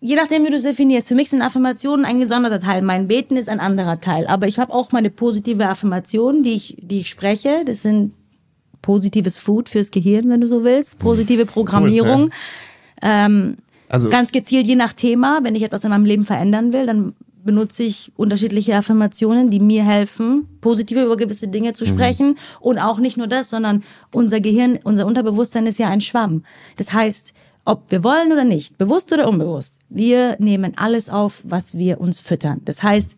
[0.00, 1.08] Je nachdem, wie du es definierst.
[1.08, 2.82] Für mich sind Affirmationen ein gesonderter Teil.
[2.82, 4.26] Mein Beten ist ein anderer Teil.
[4.26, 7.64] Aber ich habe auch meine positive Affirmationen, die ich, die ich spreche.
[7.64, 8.12] Das sind
[8.82, 10.98] positives Food fürs Gehirn, wenn du so willst.
[10.98, 12.28] Positive Programmierung.
[13.00, 13.56] Ähm,
[13.88, 15.40] Also Ganz gezielt je nach Thema.
[15.42, 17.14] Wenn ich etwas in meinem Leben verändern will, dann
[17.44, 21.74] benutze ich unterschiedliche Affirmationen, die mir helfen, positiv über gewisse Dinge Mhm.
[21.74, 22.38] zu sprechen.
[22.60, 26.44] Und auch nicht nur das, sondern unser Gehirn, unser Unterbewusstsein ist ja ein Schwamm.
[26.76, 31.76] Das heißt, ob wir wollen oder nicht, bewusst oder unbewusst, wir nehmen alles auf, was
[31.78, 32.60] wir uns füttern.
[32.64, 33.16] Das heißt,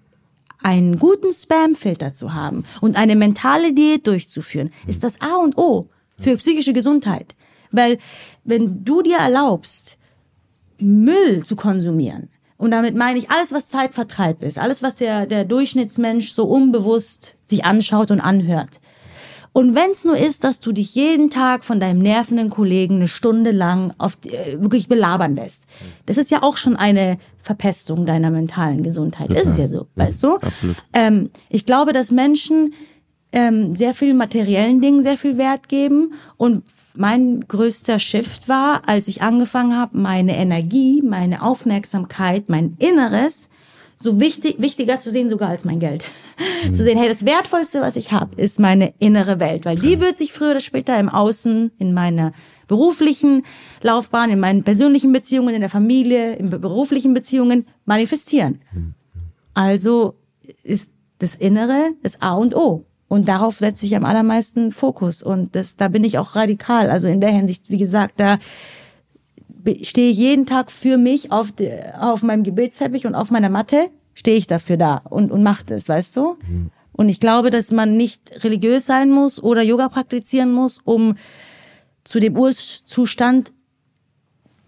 [0.63, 5.89] einen guten Spamfilter zu haben und eine mentale Diät durchzuführen, ist das A und O
[6.19, 7.35] für psychische Gesundheit.
[7.73, 7.99] Weil
[8.45, 9.99] wenn du dir erlaubst,
[10.79, 15.45] Müll zu konsumieren, und damit meine ich alles, was Zeitvertreib ist, alles, was der, der
[15.45, 18.81] Durchschnittsmensch so unbewusst sich anschaut und anhört.
[19.53, 23.09] Und wenn es nur ist, dass du dich jeden Tag von deinem nervenden Kollegen eine
[23.09, 25.65] Stunde lang auf, äh, wirklich belabern lässt,
[26.05, 29.31] das ist ja auch schon eine Verpestung deiner mentalen Gesundheit.
[29.31, 30.35] Ist es ja so, weißt du?
[30.37, 30.77] absolut.
[30.93, 32.75] Ähm, ich glaube, dass Menschen
[33.33, 36.15] ähm, sehr viel materiellen Dingen sehr viel Wert geben.
[36.37, 36.63] Und
[36.97, 43.49] mein größter Shift war, als ich angefangen habe, meine Energie, meine Aufmerksamkeit, mein Inneres
[43.99, 46.11] so wichtig, wichtiger zu sehen sogar als mein Geld.
[46.65, 46.75] Mhm.
[46.75, 50.19] Zu sehen, hey, das Wertvollste, was ich habe, ist meine innere Welt, weil die wird
[50.19, 52.33] sich früher oder später im Außen, in meiner
[52.69, 53.43] beruflichen
[53.83, 58.59] Laufbahn, in meinen persönlichen Beziehungen, in der Familie, in beruflichen Beziehungen manifestieren.
[58.73, 58.95] Mhm.
[59.55, 60.17] Also
[60.63, 62.86] ist das Innere das A und O.
[63.09, 65.23] Und darauf setze ich am allermeisten Fokus.
[65.23, 66.91] Und das, da bin ich auch radikal.
[66.91, 68.39] Also in der Hinsicht, wie gesagt, da
[69.83, 73.89] stehe ich jeden Tag für mich auf, de, auf meinem Gebetsteppich und auf meiner Matte,
[74.15, 76.37] stehe ich dafür da und, und mache das, weißt du?
[76.49, 76.71] Mhm.
[76.93, 81.17] Und ich glaube, dass man nicht religiös sein muss oder Yoga praktizieren muss, um
[82.05, 83.53] zu dem Urzustand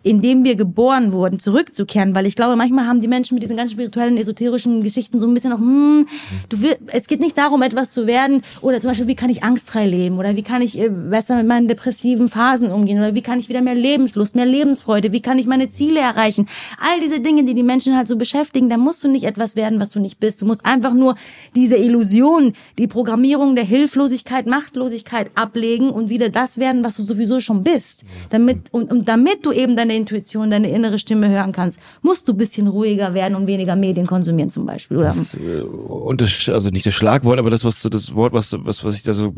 [0.04, 3.56] in dem wir geboren wurden, zurückzukehren, weil ich glaube, manchmal haben die Menschen mit diesen
[3.56, 6.06] ganz spirituellen, esoterischen Geschichten so ein bisschen noch, hm,
[6.48, 9.42] du will, es geht nicht darum, etwas zu werden oder zum Beispiel, wie kann ich
[9.42, 13.22] angstfrei leben oder wie kann ich äh, besser mit meinen depressiven Phasen umgehen oder wie
[13.22, 16.48] kann ich wieder mehr Lebenslust, mehr Lebensfreude, wie kann ich meine Ziele erreichen.
[16.78, 19.80] All diese Dinge, die die Menschen halt so beschäftigen, da musst du nicht etwas werden,
[19.80, 20.40] was du nicht bist.
[20.40, 21.16] Du musst einfach nur
[21.56, 27.40] diese Illusion, die Programmierung der Hilflosigkeit, Machtlosigkeit ablegen und wieder das werden, was du sowieso
[27.40, 28.04] schon bist.
[28.30, 32.34] Damit, und, und damit du eben deine Intuition, deine innere Stimme hören kannst, musst du
[32.34, 34.98] bisschen ruhiger werden und weniger Medien konsumieren zum Beispiel.
[34.98, 35.06] Oder?
[35.06, 38.84] Das, äh, und das, also nicht das Schlagwort, aber das, was das Wort, was, was,
[38.84, 39.32] was ich da so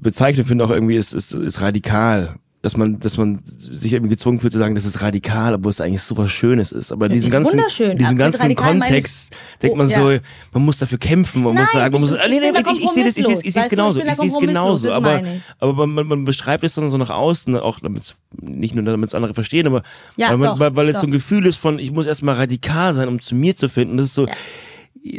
[0.00, 4.40] bezeichne, finde auch irgendwie, ist, ist, ist radikal dass man, dass man sich irgendwie gezwungen
[4.40, 6.90] fühlt zu sagen, das ist radikal, obwohl es eigentlich so was Schönes ist.
[6.90, 7.62] Aber in diesem ganzen,
[7.96, 10.18] diesem ganzen Kontext ich, denkt man oh, so, ja.
[10.52, 12.90] man muss dafür kämpfen, man Nein, muss sagen, man muss, ich, nee, nee, ich, ich
[12.90, 15.22] sehe das, ich, ich sehe es genauso, ich sehe es genauso, aber,
[15.60, 19.14] aber man, man beschreibt es dann so nach außen, auch damit nicht nur damit es
[19.14, 19.84] andere verstehen, aber
[20.16, 22.34] ja, weil, man, doch, weil, weil es so ein Gefühl ist von, ich muss erstmal
[22.34, 23.96] radikal sein, um zu mir zu finden.
[23.96, 24.34] Das ist so, ja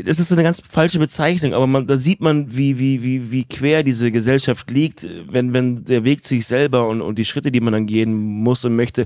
[0.03, 3.31] das ist so eine ganz falsche Bezeichnung, aber man, da sieht man, wie, wie, wie,
[3.31, 7.25] wie quer diese Gesellschaft liegt, wenn, wenn der Weg zu sich selber und, und die
[7.25, 9.05] Schritte, die man dann gehen muss und möchte,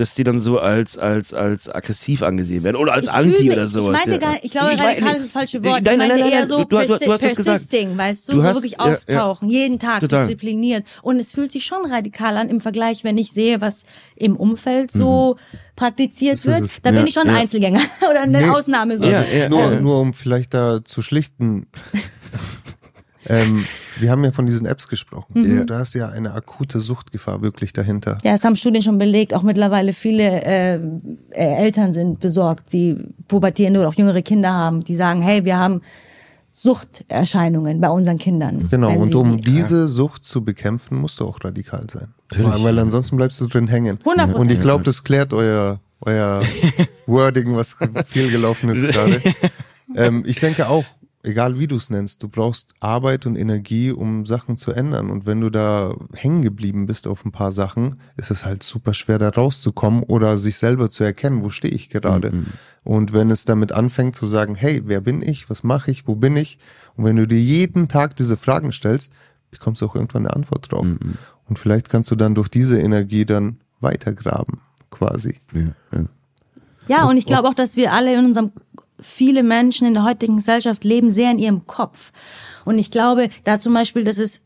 [0.00, 3.52] dass die dann so als, als, als aggressiv angesehen werden oder als ich Anti fühle,
[3.52, 4.00] oder sowas.
[4.00, 5.84] Ich meinte gar nicht, ich glaube, ich radikal ist das falsche Wort.
[5.84, 8.54] Nein, nein, nein, nein, eher so du, du, du hast persisting, weißt du, du hast,
[8.54, 9.62] so wirklich auftauchen, ja, ja.
[9.62, 10.26] jeden Tag Total.
[10.26, 10.84] diszipliniert.
[11.02, 13.84] Und es fühlt sich schon radikal an im Vergleich, wenn ich sehe, was
[14.16, 15.58] im Umfeld so mhm.
[15.76, 16.78] praktiziert wird.
[16.82, 18.98] Da bin ich schon ein Einzelgänger oder eine nee, Ausnahme.
[18.98, 19.06] So.
[19.06, 21.66] Also, nur, nur um vielleicht da zu schlichten.
[23.26, 23.66] Ähm,
[23.98, 25.32] wir haben ja von diesen Apps gesprochen.
[25.34, 25.66] Mhm.
[25.66, 28.18] Da ist ja eine akute Suchtgefahr wirklich dahinter.
[28.22, 29.34] Ja, das haben Studien schon belegt.
[29.34, 30.80] Auch mittlerweile viele äh, äh,
[31.30, 32.96] Eltern sind besorgt, die
[33.28, 35.82] pubertierende oder auch jüngere Kinder haben, die sagen, hey, wir haben
[36.52, 38.68] Suchterscheinungen bei unseren Kindern.
[38.70, 42.08] Genau, und um diese Sucht zu bekämpfen, musst du auch radikal sein.
[42.30, 42.64] Natürlich.
[42.64, 43.98] Weil ansonsten bleibst du drin hängen.
[43.98, 44.32] 100%.
[44.32, 46.42] Und ich glaube, das klärt euer, euer
[47.06, 49.20] Wording, was viel gelaufen ist gerade.
[49.94, 50.84] Ähm, ich denke auch,
[51.22, 55.10] egal wie du es nennst, du brauchst Arbeit und Energie, um Sachen zu ändern.
[55.10, 58.94] Und wenn du da hängen geblieben bist auf ein paar Sachen, ist es halt super
[58.94, 62.32] schwer, da rauszukommen oder sich selber zu erkennen, wo stehe ich gerade.
[62.32, 62.46] Mhm.
[62.84, 66.16] Und wenn es damit anfängt zu sagen, hey, wer bin ich, was mache ich, wo
[66.16, 66.58] bin ich?
[66.96, 69.12] Und wenn du dir jeden Tag diese Fragen stellst,
[69.50, 70.84] bekommst du auch irgendwann eine Antwort drauf.
[70.84, 71.16] Mhm.
[71.48, 75.38] Und vielleicht kannst du dann durch diese Energie dann weitergraben, quasi.
[75.52, 76.04] Ja, ja.
[76.86, 78.52] ja und ich glaube auch, dass wir alle in unserem
[79.02, 82.12] viele Menschen in der heutigen Gesellschaft leben sehr in ihrem Kopf.
[82.64, 84.44] Und ich glaube, da zum Beispiel, dass es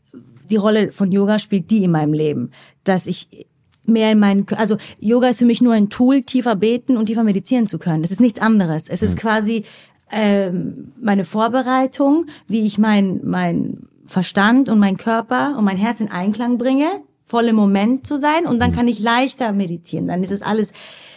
[0.49, 2.51] die Rolle von Yoga spielt, die in meinem Leben,
[2.83, 3.47] dass ich
[3.85, 7.23] mehr in meinen, also Yoga ist für mich nur ein Tool, tiefer beten und tiefer
[7.23, 8.03] meditieren zu können.
[8.03, 8.87] Es ist nichts anderes.
[8.89, 9.19] Es ist hm.
[9.19, 9.65] quasi
[10.11, 16.11] ähm, meine Vorbereitung, wie ich mein mein Verstand und mein Körper und mein Herz in
[16.11, 16.87] Einklang bringe,
[17.25, 18.75] voll im Moment zu sein und dann hm.
[18.75, 20.07] kann ich leichter meditieren.
[20.07, 20.73] Dann ist es alles,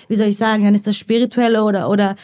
[0.09, 2.17] wie soll ich sagen, dann ist das spirituelle oder oder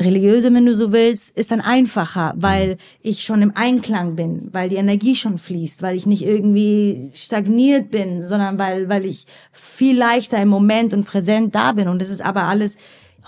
[0.00, 4.68] religiöse, wenn du so willst, ist dann einfacher, weil ich schon im Einklang bin, weil
[4.68, 9.98] die Energie schon fließt, weil ich nicht irgendwie stagniert bin, sondern weil, weil ich viel
[9.98, 11.88] leichter im Moment und präsent da bin.
[11.88, 12.76] Und das ist aber alles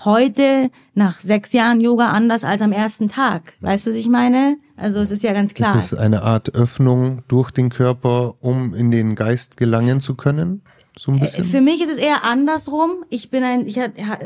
[0.04, 3.54] heute nach sechs Jahren Yoga anders als am ersten Tag.
[3.60, 4.56] Weißt du, was ich meine?
[4.76, 5.76] Also es ist ja ganz klar.
[5.76, 10.62] Ist es eine Art Öffnung durch den Körper, um in den Geist gelangen zu können?
[10.96, 11.44] So ein äh, bisschen?
[11.44, 13.04] Für mich ist es eher andersrum.
[13.08, 13.78] Ich bin ein, ich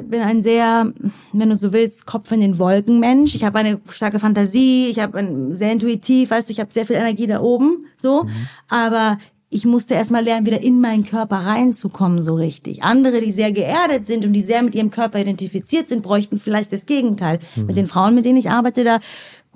[0.05, 0.93] bin ein sehr,
[1.33, 3.35] wenn du so willst, Kopf in den Wolken Mensch.
[3.35, 6.87] Ich habe eine starke Fantasie, ich habe ein sehr intuitiv, weißt du, ich habe sehr
[6.87, 8.25] viel Energie da oben, so.
[8.25, 8.49] Mhm.
[8.69, 12.83] Aber ich musste erstmal lernen, wieder in meinen Körper reinzukommen, so richtig.
[12.83, 16.73] Andere, die sehr geerdet sind und die sehr mit ihrem Körper identifiziert sind, bräuchten vielleicht
[16.73, 17.39] das Gegenteil.
[17.55, 17.67] Mhm.
[17.67, 18.99] Mit den Frauen, mit denen ich arbeite, da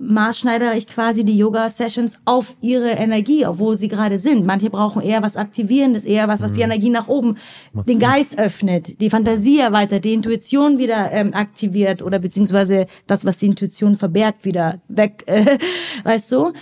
[0.00, 4.46] maßschneidere ich quasi die Yoga-Sessions auf ihre Energie, wo sie gerade sind.
[4.46, 6.64] Manche brauchen eher was Aktivierendes, eher was, was die mhm.
[6.64, 7.36] Energie nach oben,
[7.72, 13.24] Macht den Geist öffnet, die Fantasie erweitert, die Intuition wieder ähm, aktiviert oder beziehungsweise das,
[13.24, 15.58] was die Intuition verbergt, wieder weg, äh,
[16.04, 16.52] weißt du?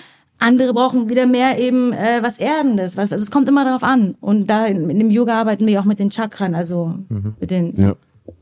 [0.41, 4.15] Andere brauchen wieder mehr eben äh, was Erdendes, was, also es kommt immer darauf an.
[4.21, 7.35] Und da in, in dem Yoga arbeiten wir auch mit den Chakren, also mhm.
[7.41, 7.81] mit den.
[7.81, 7.97] Ja.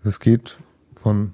[0.05, 0.59] Es geht
[1.03, 1.33] von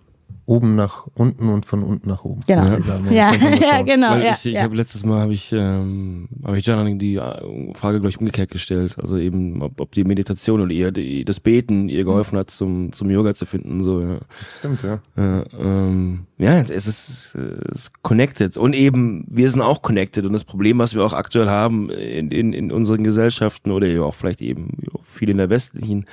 [0.53, 2.43] oben nach unten und von unten nach oben.
[2.47, 2.63] Genau.
[2.63, 4.11] Ist egal, Ja, ja genau.
[4.11, 4.63] Weil ja, ich, ich ja.
[4.63, 8.97] habe letztes Mal habe ich ähm, habe ich John die äh, Frage gleich umgekehrt gestellt,
[9.01, 12.93] also eben ob, ob die Meditation oder eher die, das Beten ihr geholfen hat zum
[12.93, 14.19] zum Yoga zu finden so ja.
[14.59, 15.01] Stimmt, ja.
[15.17, 17.35] Äh, ähm, ja, es ist, es
[17.73, 21.49] ist connected und eben wir sind auch connected und das Problem, was wir auch aktuell
[21.49, 25.51] haben in, in, in unseren Gesellschaften oder ja auch vielleicht eben ja, viel in der
[25.51, 26.07] westlichen,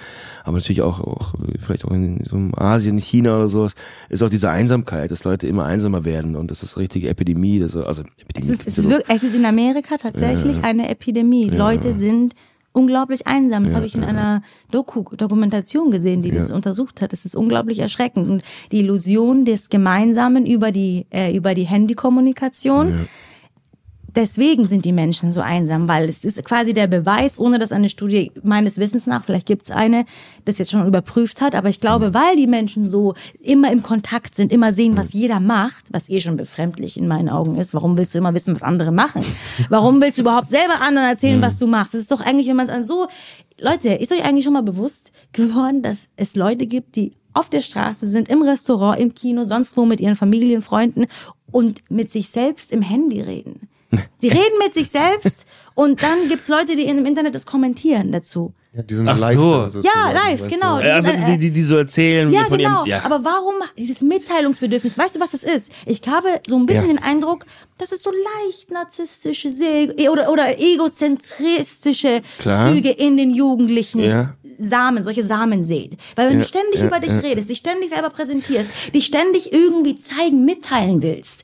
[0.43, 3.73] aber natürlich auch, auch vielleicht auch in so Asien, China oder sowas,
[4.09, 7.59] ist auch diese Einsamkeit, dass Leute immer einsamer werden und das ist eine richtige Epidemie,
[7.59, 8.39] das, also Epidemie.
[8.39, 11.49] Es ist, es, ist wirklich, es ist in Amerika tatsächlich eine Epidemie.
[11.49, 12.33] Leute sind
[12.71, 13.63] unglaublich einsam.
[13.63, 17.13] Das habe ich in einer Doku, Dokumentation gesehen, die das untersucht hat.
[17.13, 18.29] Es ist unglaublich erschreckend.
[18.29, 23.07] Und die Illusion des Gemeinsamen über die, äh, über die Handykommunikation.
[24.15, 27.89] Deswegen sind die Menschen so einsam, weil es ist quasi der Beweis, ohne dass eine
[27.89, 30.05] Studie meines Wissens nach, vielleicht gibt es eine,
[30.45, 34.35] das jetzt schon überprüft hat, aber ich glaube, weil die Menschen so immer im Kontakt
[34.35, 37.73] sind, immer sehen, was jeder macht, was eh schon befremdlich in meinen Augen ist.
[37.73, 39.23] Warum willst du immer wissen, was andere machen?
[39.69, 41.93] Warum willst du überhaupt selber anderen erzählen, was du machst?
[41.93, 43.07] Das ist doch eigentlich, wenn man es an so,
[43.59, 47.61] Leute, ist euch eigentlich schon mal bewusst geworden, dass es Leute gibt, die auf der
[47.61, 51.05] Straße sind, im Restaurant, im Kino, sonst wo mit ihren Familien, Freunden
[51.51, 53.68] und mit sich selbst im Handy reden.
[54.21, 58.53] Die reden mit sich selbst und dann gibt's Leute, die im Internet das kommentieren dazu.
[58.75, 59.81] ja die sind Ach live so.
[59.81, 60.77] da Ja, live, genau.
[60.79, 62.81] Äh, also die, die, die so erzählen Ja, von genau.
[62.81, 63.03] ihrem, ja.
[63.05, 64.95] Aber warum dieses Mitteilungsbedürfnis?
[64.97, 65.71] Weißt du, was das ist?
[65.87, 66.93] Ich habe so ein bisschen Ja.
[66.93, 67.45] den Eindruck,
[67.79, 72.71] dass es so leicht narzisstische Se- oder, oder egozentristische Klar.
[72.73, 74.35] Züge in den Jugendlichen Ja.
[74.59, 75.93] Samen, solche Samen sät.
[76.15, 77.17] Weil wenn Ja, du ständig ja, über dich ja.
[77.19, 81.43] redest, dich ständig selber präsentierst, dich ständig irgendwie zeigen, mitteilen willst.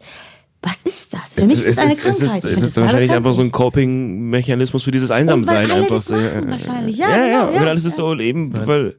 [0.68, 1.22] Was ist das?
[1.34, 2.44] Für mich ist es das eine ist, es Krankheit.
[2.44, 3.52] ist, es ist wahrscheinlich einfach so ein.
[3.52, 5.58] Coping-Mechanismus für dieses Und weil Einsamsein.
[5.72, 6.98] alle einfach das so, machen ja, wahrscheinlich.
[6.98, 7.66] Ja, Ja, ja, genau, und ja.
[7.66, 8.96] dann ist es so eben, weil,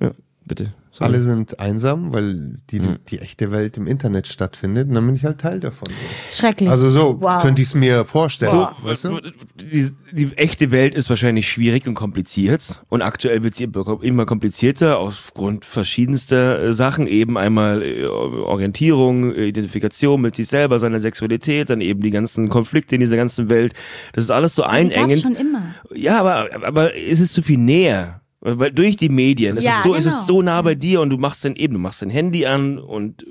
[0.00, 0.10] ja,
[0.44, 0.74] bitte.
[0.98, 1.12] Sorry.
[1.12, 5.24] Alle sind einsam, weil die, die echte Welt im Internet stattfindet und dann bin ich
[5.24, 5.88] halt Teil davon.
[6.28, 6.68] Schrecklich.
[6.68, 7.40] Also so Wow.
[7.40, 8.50] könnte ich es mir vorstellen.
[8.50, 9.20] So, weißt du?
[9.60, 13.68] die, die echte Welt ist wahrscheinlich schwierig und kompliziert und aktuell wird sie
[14.02, 17.06] immer komplizierter aufgrund verschiedenster äh, Sachen.
[17.06, 22.96] Eben einmal äh, Orientierung, Identifikation mit sich selber, seiner Sexualität, dann eben die ganzen Konflikte
[22.96, 23.72] in dieser ganzen Welt.
[24.14, 25.22] Das ist alles so einengend.
[25.22, 25.74] schon immer.
[25.94, 28.17] Ja, aber, aber es ist zu viel näher.
[28.40, 30.16] Weil durch die Medien, es, Ja, ist so, es genau.
[30.16, 32.78] ist so nah bei dir und du machst dann eben, du machst dein Handy an
[32.78, 33.26] und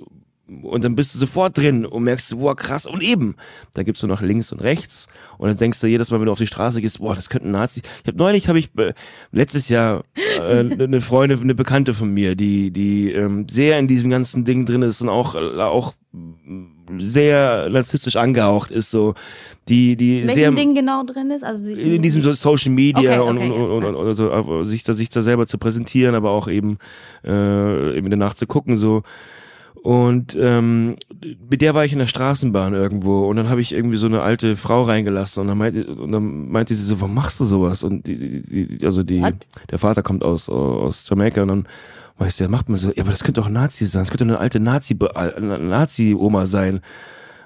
[0.50, 2.86] und dann bist du sofort drin und merkst, wow, krass.
[2.86, 3.36] Und eben,
[3.74, 5.08] da gibt's so noch links und rechts.
[5.38, 7.52] Und dann denkst du jedes Mal, wenn du auf die Straße gehst, boah, das könnten
[7.52, 7.84] Nazis.
[8.02, 8.94] Ich habe neulich, habe ich äh,
[9.32, 14.10] letztes Jahr äh, eine Freundin, eine Bekannte von mir, die die ähm, sehr in diesem
[14.10, 15.94] ganzen Ding drin ist und auch äh, auch
[17.00, 19.14] sehr narzisstisch angehaucht ist, so
[19.68, 21.44] die die In sehr Ding genau drin ist?
[21.44, 23.90] Also in diesem so Social Media Okay, und, okay, und, und, ja.
[23.90, 26.78] und, und so, aber sich da sich da selber zu präsentieren, aber auch eben
[27.24, 29.04] äh, eben danach zu gucken so.
[29.84, 30.98] Und ähm,
[31.50, 34.22] mit der war ich in der Straßenbahn irgendwo und dann habe ich irgendwie so eine
[34.22, 37.84] alte Frau reingelassen und dann meinte, und dann meinte sie so, warum machst du sowas?
[37.84, 39.36] Und die, die, die also die, What?
[39.70, 41.68] der Vater kommt aus aus Jamaika und dann
[42.18, 44.10] weißt du, der macht mir so, ja, aber das könnte doch ein Nazi sein, das
[44.10, 44.98] könnte eine alte Nazi
[45.40, 46.82] Nazi-Oma sein.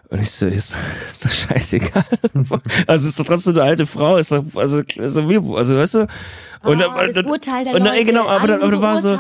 [0.09, 0.75] Und ich so, ist,
[1.09, 2.03] ist doch scheißegal.
[2.87, 5.93] Also ist doch trotzdem eine alte Frau, ist doch, also, ist doch mir, also weißt
[5.95, 6.07] du?
[6.63, 8.05] Und Ah, das Urteil der und dann, Leute.
[8.05, 9.17] genau, aber dann, aber dann war so,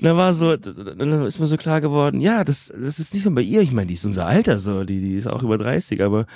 [0.00, 3.34] dann war so, dann ist mir so klar geworden, ja, das, das ist nicht nur
[3.34, 6.00] bei ihr, ich meine, die ist unser Alter so, die, die ist auch über 30,
[6.04, 6.26] aber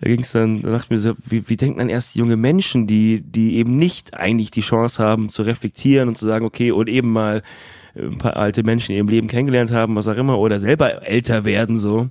[0.00, 2.36] da ging es dann, da dachte ich mir so, wie, wie denken dann erst junge
[2.36, 6.70] Menschen, die, die eben nicht eigentlich die Chance haben zu reflektieren und zu sagen, okay,
[6.70, 7.42] und eben mal
[7.96, 11.44] ein paar alte Menschen in ihrem Leben kennengelernt haben, was auch immer, oder selber älter
[11.44, 12.08] werden so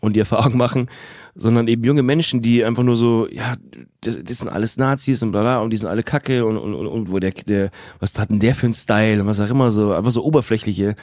[0.00, 0.88] und die Erfahrung machen,
[1.34, 3.56] sondern eben junge Menschen, die einfach nur so, ja,
[4.00, 6.74] das, das sind alles Nazis und bla bla und die sind alle Kacke und, und,
[6.74, 7.70] und, und wo der, der,
[8.00, 10.96] was hat denn der für ein Style und was auch immer so, einfach so oberflächliche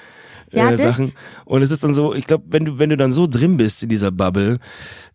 [0.51, 1.13] Ja, äh, Sachen.
[1.45, 3.83] Und es ist dann so, ich glaube, wenn du, wenn du dann so drin bist
[3.83, 4.59] in dieser Bubble,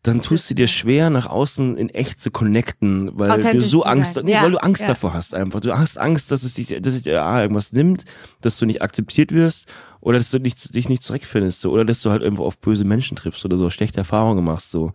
[0.03, 4.21] dann tust du dir schwer, nach außen in echt zu connecten, weil du so Angst,
[4.23, 4.89] nee, Ja, weil du Angst ja.
[4.89, 5.61] davor hast einfach.
[5.61, 8.05] Du hast Angst, dass es dich, dass es dir ah, irgendwas nimmt,
[8.43, 9.67] dass du nicht akzeptiert wirst
[10.01, 12.85] oder dass du nicht, dich nicht zurechtfindest so, oder dass du halt irgendwo auf böse
[12.85, 14.93] Menschen triffst oder so, schlechte Erfahrungen machst so.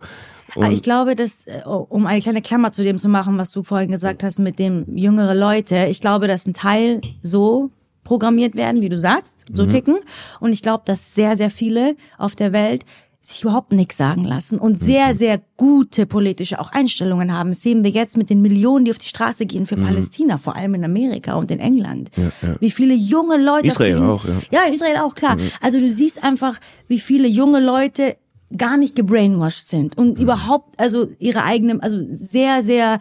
[0.54, 3.62] Aber ich glaube, dass, äh, um eine kleine Klammer zu dem zu machen, was du
[3.62, 7.70] vorhin gesagt hast mit dem jüngere Leute, ich glaube, dass ein Teil so
[8.04, 9.96] programmiert werden, wie du sagst, so ticken.
[10.40, 12.84] Und ich glaube, dass sehr, sehr viele auf der Welt
[13.22, 17.50] sich überhaupt nichts sagen lassen und sehr, sehr gute politische auch Einstellungen haben.
[17.50, 20.56] Das sehen wir jetzt mit den Millionen, die auf die Straße gehen für Palästina, vor
[20.56, 22.10] allem in Amerika und in England.
[22.60, 24.40] Wie viele junge Leute Israel diesen- auch, ja.
[24.50, 25.36] ja, in Israel auch, klar.
[25.60, 26.58] Also du siehst einfach,
[26.88, 28.16] wie viele junge Leute
[28.56, 33.00] gar nicht gebrainwashed sind und überhaupt, also ihre eigenen, also sehr, sehr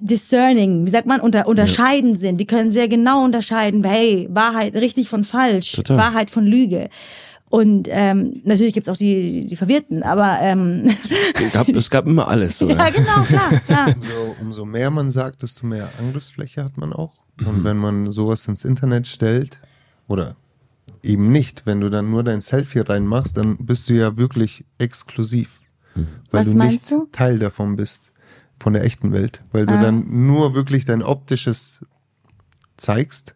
[0.00, 2.38] discerning, wie sagt man, unter, unterscheiden sind.
[2.38, 5.96] Die können sehr genau unterscheiden, hey, Wahrheit richtig von falsch, Total.
[5.96, 6.88] Wahrheit von Lüge.
[7.48, 10.90] Und ähm, natürlich gibt's auch die, die Verwirrten, aber ähm,
[11.34, 12.58] Es gab, es gab immer alles.
[12.58, 13.86] So, ja, genau, klar, klar.
[13.94, 17.14] Umso, umso mehr man sagt, desto mehr Angriffsfläche hat man auch.
[17.44, 19.60] Und wenn man sowas ins Internet stellt,
[20.08, 20.36] oder
[21.02, 25.60] eben nicht, wenn du dann nur dein Selfie reinmachst, dann bist du ja wirklich exklusiv.
[25.94, 27.08] Weil Was du nicht du?
[27.12, 28.12] Teil davon bist,
[28.60, 29.42] von der echten Welt.
[29.52, 29.82] Weil du Ah.
[29.82, 31.80] dann nur wirklich dein optisches
[32.76, 33.34] zeigst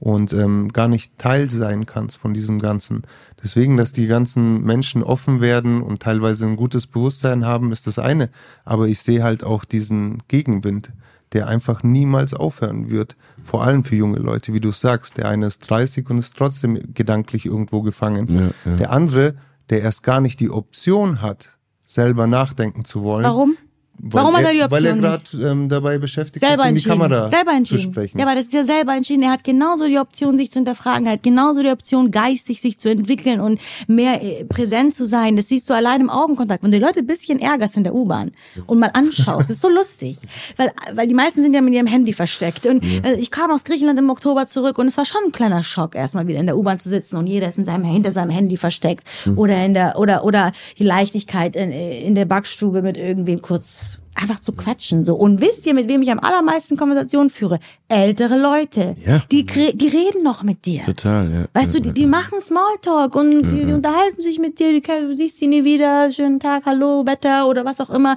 [0.00, 3.02] und ähm, gar nicht Teil sein kannst von diesem Ganzen.
[3.42, 7.98] Deswegen, dass die ganzen Menschen offen werden und teilweise ein gutes Bewusstsein haben, ist das
[7.98, 8.30] eine.
[8.64, 10.92] Aber ich sehe halt auch diesen Gegenwind,
[11.32, 13.16] der einfach niemals aufhören wird.
[13.42, 15.16] Vor allem für junge Leute, wie du sagst.
[15.16, 18.52] Der eine ist 30 und ist trotzdem gedanklich irgendwo gefangen.
[18.64, 18.76] Ja, ja.
[18.76, 19.34] Der andere,
[19.70, 23.24] der erst gar nicht die Option hat, selber nachdenken zu wollen.
[23.24, 23.56] Warum?
[23.98, 26.82] Warum hat er die Weil er Option gerade ähm, dabei beschäftigt Selber ist, in die.
[26.82, 28.18] Kamera selber zu sprechen.
[28.18, 29.22] Ja, aber das ist ja selber entschieden.
[29.22, 31.06] Er hat genauso die Option, sich zu hinterfragen.
[31.06, 35.36] Er hat genauso die Option, geistig sich zu entwickeln und mehr äh, präsent zu sein.
[35.36, 36.62] Das siehst du allein im Augenkontakt.
[36.62, 38.32] Wenn du die Leute ein bisschen ärgerst in der U-Bahn
[38.66, 40.18] und mal anschaust, ist so lustig.
[40.56, 42.66] Weil, weil die meisten sind ja mit ihrem Handy versteckt.
[42.66, 45.62] Und äh, ich kam aus Griechenland im Oktober zurück und es war schon ein kleiner
[45.62, 48.30] Schock, erstmal wieder in der U-Bahn zu sitzen und jeder ist in seinem, hinter seinem
[48.30, 49.04] Handy versteckt.
[49.36, 53.83] Oder in der, oder, oder die Leichtigkeit in, in der Backstube mit irgendwem kurz
[54.14, 55.14] einfach zu quatschen so.
[55.14, 57.58] Und wisst ihr mit wem ich am allermeisten Konversationen führe?
[57.88, 58.96] Ältere Leute.
[59.04, 59.22] Ja.
[59.30, 60.84] die die reden noch mit dir.
[60.84, 61.44] Total, ja.
[61.52, 64.80] weißt ja, du die, die machen Smalltalk und die, die unterhalten sich mit dir die,
[64.80, 68.16] du siehst sie nie wieder schönen Tag hallo Wetter oder was auch immer.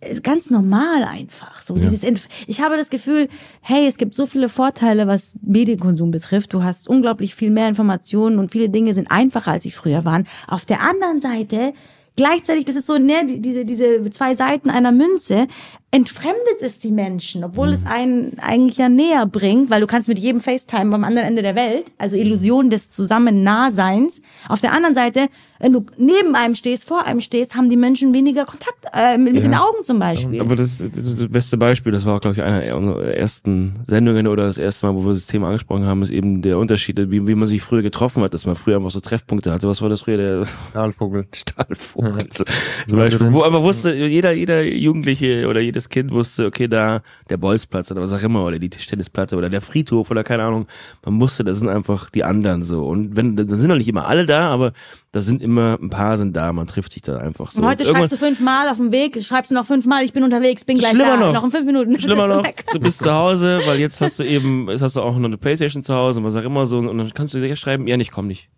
[0.00, 1.76] Ist ganz normal einfach so.
[1.76, 2.02] Dieses
[2.46, 3.28] ich habe das Gefühl
[3.60, 6.52] hey es gibt so viele Vorteile was Medienkonsum betrifft.
[6.52, 10.26] Du hast unglaublich viel mehr Informationen und viele Dinge sind einfacher als sie früher waren.
[10.48, 11.72] Auf der anderen Seite
[12.16, 15.46] Gleichzeitig, das ist so, ne, die- diese, diese zwei Seiten einer Münze,
[15.94, 17.72] entfremdet es die Menschen, obwohl Mhm.
[17.74, 21.42] es einen eigentlich ja näher bringt, weil du kannst mit jedem FaceTime am anderen Ende
[21.42, 24.22] der Welt, also Illusion des Zusammen-Nahseins.
[24.48, 25.28] Auf der anderen Seite,
[25.60, 29.34] wenn du neben einem stehst, vor einem stehst, haben die Menschen weniger Kontakt äh, mit,
[29.34, 30.40] mit den Augen zum Beispiel.
[30.40, 34.56] Aber das, das, beste Beispiel, das war, glaube ich, einer unserer ersten Sendungen oder das
[34.58, 37.46] erste Mal, wo wir das Thema angesprochen haben, ist eben der Unterschied, wie, wie man
[37.46, 39.68] sich früher getroffen hat, dass man früher einfach so Treffpunkte hatte.
[39.68, 40.16] Was war das früher?
[40.16, 41.26] Der Stahlvogel.
[41.32, 42.28] Stahlvogel.
[42.32, 42.44] So,
[42.88, 47.36] zum Beispiel, wo einfach wusste, jeder, jeder Jugendliche oder jedes Kind wusste, okay, da der
[47.36, 50.66] Bolzplatz oder was auch immer oder die Tischtennisplatte oder der Friedhof oder keine Ahnung.
[51.04, 52.86] Man wusste, das sind einfach die anderen so.
[52.86, 54.72] Und wenn, dann sind noch nicht immer alle da, aber
[55.12, 57.62] da sind immer, ein paar sind da, man trifft sich da einfach so.
[57.62, 60.24] Und heute Und schreibst du fünfmal auf dem Weg, schreibst du noch fünfmal, ich bin
[60.24, 61.32] unterwegs, bin gleich Schlimmer da, noch.
[61.34, 62.00] noch in fünf Minuten.
[62.00, 65.16] Schlimmer noch, du bist zu Hause, weil jetzt hast du eben, jetzt hast du auch
[65.16, 67.54] noch eine Playstation zu Hause und was auch immer so und dann kannst du dir
[67.56, 68.48] schreiben, ja, ich komm nicht.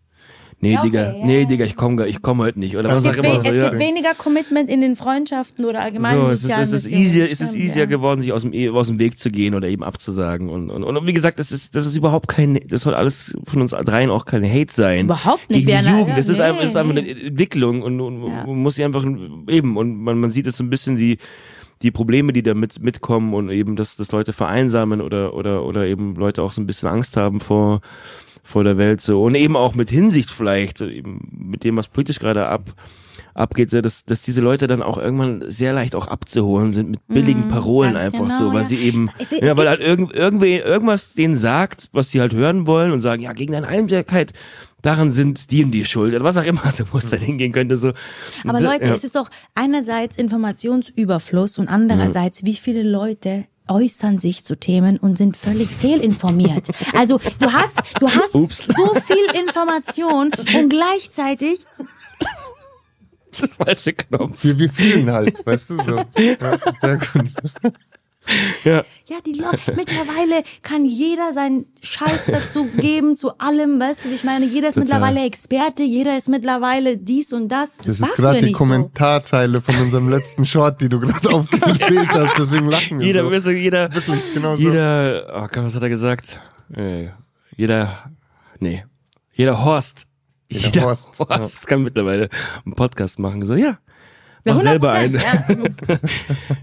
[0.64, 1.46] Nee, Ja, okay, Digga, ja, nee, ja.
[1.46, 3.50] Digga, ich komm, gar- ich komm heute nicht oder Es, was gibt, immer es so.
[3.50, 3.68] Ja.
[3.68, 7.30] gibt weniger Commitment in den Freundschaften oder allgemein So, es ist, sozialen es ist easier,
[7.30, 7.86] es ist easier ja.
[7.86, 10.48] geworden, sich aus dem, E- aus dem Weg zu gehen oder eben abzusagen.
[10.48, 13.60] Und, und, und wie gesagt, das ist, das ist überhaupt kein, das soll alles von
[13.60, 15.04] uns dreien auch kein Hate sein.
[15.04, 15.66] Überhaupt nicht.
[15.66, 15.90] Gegen die.
[15.90, 16.16] Jugend.
[16.16, 18.46] Das ist Nee, einfach, das ist einfach eine Entwicklung und, und Ja.
[18.46, 19.04] man muss sie einfach
[19.48, 21.18] eben und man, man sieht es so ein bisschen die,
[21.82, 25.84] die Probleme, die da mit, mitkommen und eben, dass, dass Leute vereinsamen oder, oder, oder
[25.86, 27.80] eben Leute auch so ein bisschen Angst haben vor,
[28.44, 31.88] vor der Welt so und eben auch mit Hinsicht vielleicht so eben mit dem was
[31.88, 32.74] politisch gerade ab
[33.34, 37.06] abgeht, so, dass, dass diese Leute dann auch irgendwann sehr leicht auch abzuholen sind mit
[37.08, 38.64] billigen Parolen Mhm, ganz einfach genau, so, weil ja.
[38.64, 42.20] sie eben, Ich seh- ja, es weil halt irgend, irgendwie irgendwas denen sagt, was sie
[42.20, 44.32] halt hören wollen und sagen, ja, gegen deine Einsamkeit,
[44.82, 47.50] daran sind die und die schuld oder was auch immer so wo es dann hingehen
[47.52, 47.92] könnte so.
[48.46, 48.94] Aber Leute, ja.
[48.94, 55.16] es ist doch einerseits Informationsüberfluss und andererseits, wie viele Leute äußern sich zu Themen und
[55.16, 56.68] sind völlig fehlinformiert.
[56.94, 58.66] Also du hast, du hast Ups.
[58.66, 61.64] so viel Information und gleichzeitig
[63.56, 64.44] falsche Knopf.
[64.44, 65.96] Wir, wir fühlen halt, weißt du so.
[66.18, 67.30] Ja, sehr gut.
[68.64, 68.84] Ja.
[69.06, 74.14] Ja, die Leute, mittlerweile kann jeder seinen Scheiß dazu geben, zu allem, weißt du, wie
[74.14, 74.98] ich meine, jeder ist Total.
[75.00, 77.76] mittlerweile Experte, jeder ist mittlerweile dies und das.
[77.78, 78.58] Das, Das ist gerade die nicht so.
[78.64, 83.50] Kommentarzeile von unserem letzten Short, die du gerade aufgezählt hast, deswegen lachen wir Jeder, so.
[83.50, 84.62] jeder, Wirklich, genau so.
[84.62, 86.40] jeder, oh Gott, was hat er gesagt?
[86.74, 87.08] Äh,
[87.56, 88.10] jeder,
[88.58, 88.84] nee,
[89.34, 90.06] jeder Horst.
[90.50, 92.28] Jeder Horst, Horst kann mittlerweile
[92.64, 93.44] einen Podcast machen.
[93.44, 93.78] So, ja, Ja,
[94.44, 95.16] mach selber einen.
[95.16, 95.98] 100%, Ja.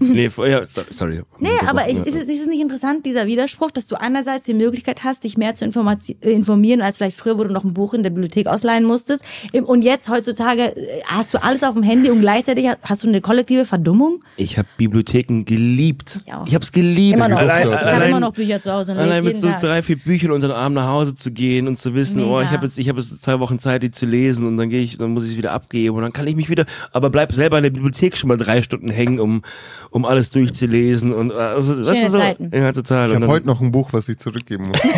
[0.00, 1.20] nee, vor- ja, so- sorry.
[1.40, 4.54] Nee, aber ich, ist, es, ist es nicht interessant, dieser Widerspruch, dass du einerseits die
[4.54, 7.94] Möglichkeit hast, dich mehr zu äh, informieren, als vielleicht früher, wo du noch ein Buch
[7.94, 9.24] in der Bibliothek ausleihen musstest.
[9.64, 13.08] Und jetzt heutzutage äh, hast du alles auf dem Handy und gleichzeitig ha- hast du
[13.08, 14.22] eine kollektive Verdummung.
[14.36, 16.20] Ich habe Bibliotheken geliebt.
[16.26, 16.46] Ich auch.
[16.46, 17.16] Ich habe es geliebt.
[17.16, 17.38] Immer noch.
[17.38, 19.60] Allein, Ich habe immer noch Bücher zu Hause und allein mit so Tag.
[19.60, 22.44] drei, vier Büchern unter den Arm nach Hause zu gehen und zu wissen, oh, ich
[22.46, 22.50] Mega.
[22.52, 24.98] habe jetzt, ich habe jetzt zwei Wochen Zeit, die zu lesen und dann gehe ich,
[24.98, 27.58] dann muss ich es wieder abgeben und dann kann ich mich wieder, aber bleib selber
[27.58, 29.42] in der Bibliothek schon mal drei Stunden hängen, um,
[29.90, 32.50] um alles durchzulesen und also, weißt du so, Zeiten.
[32.52, 33.08] ja total.
[33.08, 34.80] Ich habe heute noch ein Buch, was ich zurückgeben muss.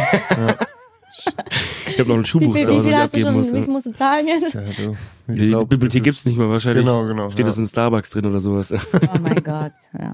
[1.87, 3.23] Ich habe noch ein Wie Schulbuch viel, zu wie Hause, viel was hast du ich
[3.23, 3.53] schon, muss.
[3.53, 4.55] wie viel musst du zahlen jetzt?
[4.55, 4.97] Ja, du,
[5.29, 6.85] ich Die glaub, Bibliothek das gibt's ist- nicht mehr wahrscheinlich.
[6.85, 7.31] Genau, genau.
[7.31, 7.47] Steht ja.
[7.47, 8.73] das in Starbucks drin oder sowas.
[8.73, 10.13] Oh mein Gott, ja.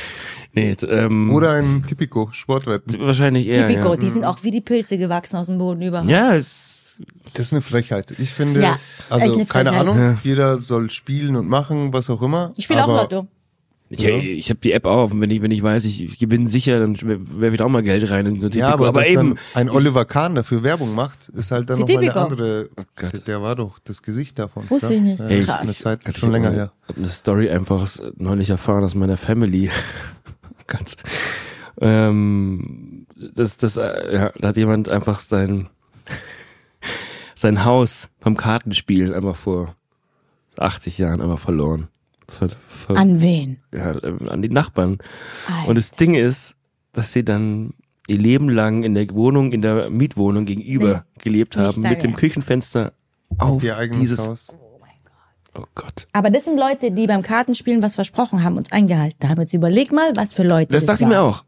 [0.52, 2.98] nee, ähm, Oder ein Tipico, Sportwetten.
[3.00, 3.68] wahrscheinlich eher.
[3.68, 3.96] Typico, ja.
[3.96, 6.10] die sind auch wie die Pilze gewachsen aus dem Boden überall.
[6.10, 6.81] Ja, es,
[7.34, 8.14] Das ist eine Frechheit.
[8.18, 8.78] Ich finde, Ja,
[9.10, 9.72] also eine keine.
[9.72, 10.18] Ahnung, Ja.
[10.22, 12.52] jeder soll spielen und machen, was auch immer.
[12.56, 13.28] Ich spiele auch aber Lotto.
[13.88, 16.48] ich, ich habe die App auf und wenn ich, wenn ich weiß, ich, ich gewinne
[16.48, 18.26] sicher, dann werfe ich da auch mal Geld rein.
[18.26, 18.66] In Ja, Tipico.
[18.86, 19.34] aber, dass eben.
[19.34, 22.68] dann ein Oliver Kahn dafür Werbung macht, ist halt dann nochmal eine andere.
[22.96, 23.12] Gott.
[23.12, 24.68] der, der war doch das Gesicht davon.
[24.70, 24.96] Wusste klar.
[24.96, 25.20] ich nicht.
[25.20, 25.60] Ja, Ey, Krass.
[25.60, 26.72] Eine Zeit, Ich schon hab länger eine- her.
[26.88, 27.86] hab eine Story einfach
[28.16, 29.70] neulich erfahren aus meiner Family.
[30.66, 30.96] Ganz.
[31.80, 35.68] Ähm, das, das, äh, ja, da hat jemand einfach sein,
[37.42, 39.76] sein Haus beim Kartenspielen einfach vor
[40.56, 41.88] 80 Jahren einfach verloren.
[42.28, 43.58] Ver, ver, An wen?
[43.74, 44.98] ja, an die Nachbarn.
[45.48, 45.68] Alter.
[45.68, 46.56] Und das Ding ist,
[46.92, 47.74] dass sie dann
[48.08, 52.16] ihr Leben lang in der Wohnung, in der Mietwohnung gegenüber gelebt Nicht haben, mit dem.
[52.16, 52.92] Küchenfenster
[53.38, 54.26] auf Ihr eigenes dieses.
[54.26, 54.56] Haus.
[55.54, 56.08] Oh Gott.
[56.12, 59.38] Aber das sind Leute, die beim Kartenspielen was versprochen haben, uns eingehalten haben.
[59.40, 61.30] Jetzt überleg mal, was für Leute Das das, dachte ich mir waren.
[61.34, 61.44] auch.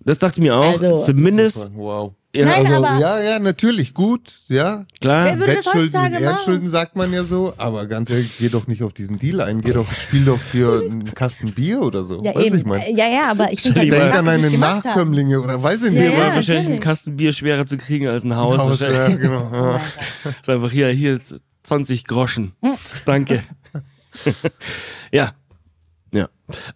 [0.00, 0.64] Das dachte ich mir auch.
[0.72, 2.12] Also- Zumindest, Super, Wow.
[2.34, 4.84] Ja, Nein, also, aber- Ja, ja, natürlich gut, ja.
[5.00, 5.38] klar.
[5.38, 6.14] Wettschulden sind?
[6.20, 7.54] Erdschulden, sagt man ja so.
[7.56, 9.60] Aber ganz ehrlich, geh doch nicht auf diesen Deal ein.
[9.60, 12.22] Geh doch, spiel doch für einen Kasten Bier oder so.
[12.24, 12.56] Ja, weißt du, eben.
[12.58, 12.90] ich meine?
[12.90, 14.58] Ja, ja, aber ich finde halt Denk an haben.
[14.60, 16.18] Nachkömmlinge oder weiß ich Ja, nicht.
[16.18, 16.80] war ja, wahrscheinlich ein.
[16.80, 18.58] Kasten Bier schwerer zu kriegen als ein Haus.
[18.58, 19.50] Haus, ja, genau.
[19.54, 19.80] Ja.
[20.40, 22.52] ist einfach hier, hier ist 20 Groschen.
[23.06, 23.42] Danke.
[25.12, 25.32] ja.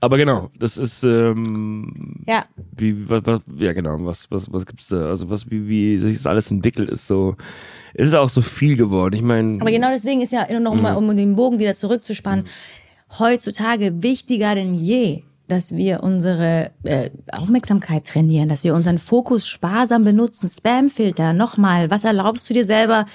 [0.00, 2.44] Aber genau, das ist, ähm, Ja,
[2.76, 5.08] wie, was, was, ja genau, was, was, was gibt's da?
[5.08, 7.36] Also was, wie, wie sich das alles entwickelt, ist so,
[7.94, 9.14] ist auch so viel geworden.
[9.14, 12.46] Ich meine, aber genau deswegen ist ja, noch mal, um den Bogen wieder zurückzuspannen,
[13.18, 20.04] heutzutage wichtiger denn je, dass wir unsere äh, Aufmerksamkeit trainieren, dass wir unseren Fokus sparsam
[20.04, 20.48] benutzen.
[20.48, 23.06] Spamfilter, nochmal, was erlaubst du dir selber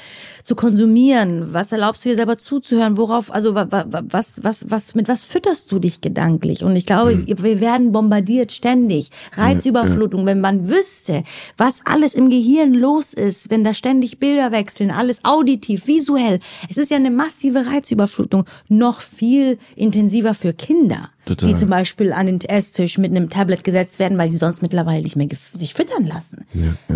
[0.43, 1.53] zu konsumieren?
[1.53, 2.97] Was erlaubst du dir selber zuzuhören?
[2.97, 6.63] Worauf, also wa, wa, wa- was, was, was, mit was fütterst du dich gedanklich?
[6.63, 9.09] Und ich glaube, wir werden bombardiert ständig.
[9.37, 11.23] Reizüberflutung, wenn man wüsste,
[11.57, 16.39] was alles im Gehirn los ist, wenn da ständig Bilder wechseln, alles auditiv, visuell.
[16.69, 21.49] Es ist ja eine massive Reizüberflutung, noch viel intensiver für Kinder, Total.
[21.49, 25.03] die zum Beispiel an den Esstisch mit einem Tablet gesetzt werden, weil sie sonst mittlerweile
[25.03, 26.45] nicht mehr sich füttern lassen.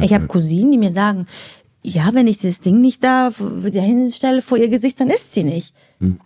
[0.02, 1.28] ich habe Cousinen, die mir sagen,
[1.88, 3.32] ja, wenn ich das Ding nicht da
[3.72, 5.74] hinstelle vor ihr Gesicht, dann isst sie nicht.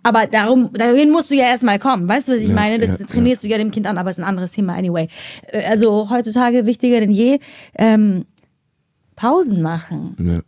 [0.02, 2.08] Aber darum, dahin musst du ja erstmal kommen.
[2.08, 2.78] Weißt du, was ich meine?
[2.78, 5.08] Das ja, trainierst du ja dem Kind an, aber ist ein anderes Thema anyway.
[5.46, 7.38] Äh, Also heutzutage wichtiger denn je,
[7.78, 8.26] ähm,
[9.14, 10.42] Pausen machen.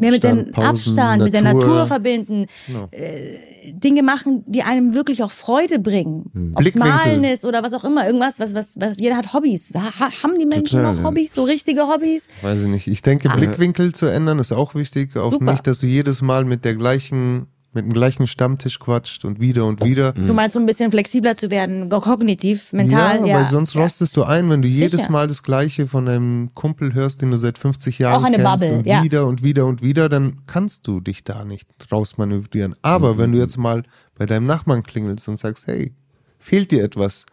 [0.00, 1.86] Mehr mit dem Abstand, mit der Natur.
[1.86, 2.46] Verbinden.
[2.90, 6.30] Äh, Dinge machen, die einem wirklich auch Freude bringen.
[6.32, 6.52] Hm.
[6.54, 6.74] Ob es.
[6.74, 8.06] Malen ist oder was auch immer.
[8.06, 9.72] Irgendwas, was, was, was jeder hat Hobbys.
[9.74, 11.04] Ha, haben die Menschen Total, noch.
[11.04, 12.28] Hobbys, so richtige Hobbys?
[12.40, 12.86] Weiß ich nicht.
[12.88, 15.16] Ich denke, Blickwinkel zu ändern ist auch wichtig.
[15.16, 15.52] Auch Super.
[15.52, 19.64] nicht, dass du jedes Mal mit der gleichen, mit dem gleichen Stammtisch quatscht und wieder
[19.64, 20.12] und wieder.
[20.12, 23.26] Du meinst, so ein bisschen flexibler zu werden, ko- kognitiv, mental.
[23.26, 25.10] Ja, weil sonst rostest du ein, wenn du jedes Sicher.
[25.10, 28.60] Mal das Gleiche von deinem Kumpel hörst, den du seit 50 Jahren auch eine kennst
[28.60, 29.02] Bubble, und ja.
[29.02, 32.74] wieder und wieder und wieder, dann kannst du dich da nicht rausmanövrieren.
[32.82, 33.82] Aber wenn du jetzt mal
[34.18, 35.92] bei deinem Nachbarn klingelst und sagst, hey,
[36.38, 37.24] fehlt dir etwas?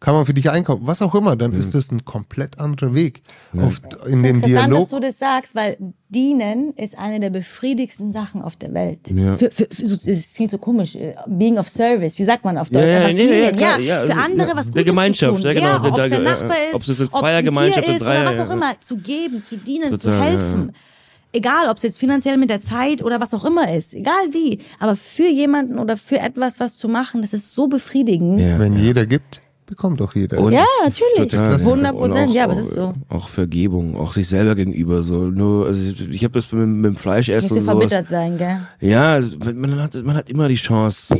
[0.00, 0.82] Kann man für dich einkaufen?
[0.86, 3.22] Was auch immer, dann ist das ein komplett anderer Weg.
[3.56, 4.80] Auf, in dem Interessant, Dialog.
[4.80, 5.78] dass du das sagst, weil
[6.10, 9.08] dienen ist eine der befriedigsten Sachen auf der Welt.
[9.10, 9.36] Ja.
[9.36, 10.94] Für, für, für, so- es klingt so komisch.
[10.96, 12.82] äh, Being of service, wie sagt man auf Deutsch?
[12.84, 15.42] Ja, ja, ja, klar, ja, ja, für also, andere ja, was der Gutes Gemeinschaft, zu
[15.42, 15.46] tun.
[15.46, 17.08] ja, genau, ja, der- ob es der der- Nachbar äh, ist, ob es jetzt eine
[17.10, 18.52] Zweiergemeinschaft ist oder was auch ja.
[18.52, 20.72] immer, zu geben, zu dienen, zu Total, ja, helfen.
[21.32, 24.58] Egal, ob es jetzt finanziell mit der Zeit oder was auch immer ist, egal wie,
[24.78, 28.38] aber für jemanden oder für etwas was zu machen, das ist so befriedigend.
[28.40, 28.58] Ja.
[28.60, 30.38] Wenn jeder gibt, bekommt auch jeder.
[30.38, 31.30] Und Ja, ich- natürlich.
[31.32, 32.94] total, 100%, Und auch- ja, aber es ist so.
[33.08, 35.24] Auch Vergebung, auch sich selber gegenüber so.
[35.28, 37.64] Nur, also ich, ich habe das mit, mit dem Fleischessen sowas.
[37.64, 38.60] verbittert sein, gell?
[38.80, 41.16] Ja, also man, hat, man hat immer die Chance,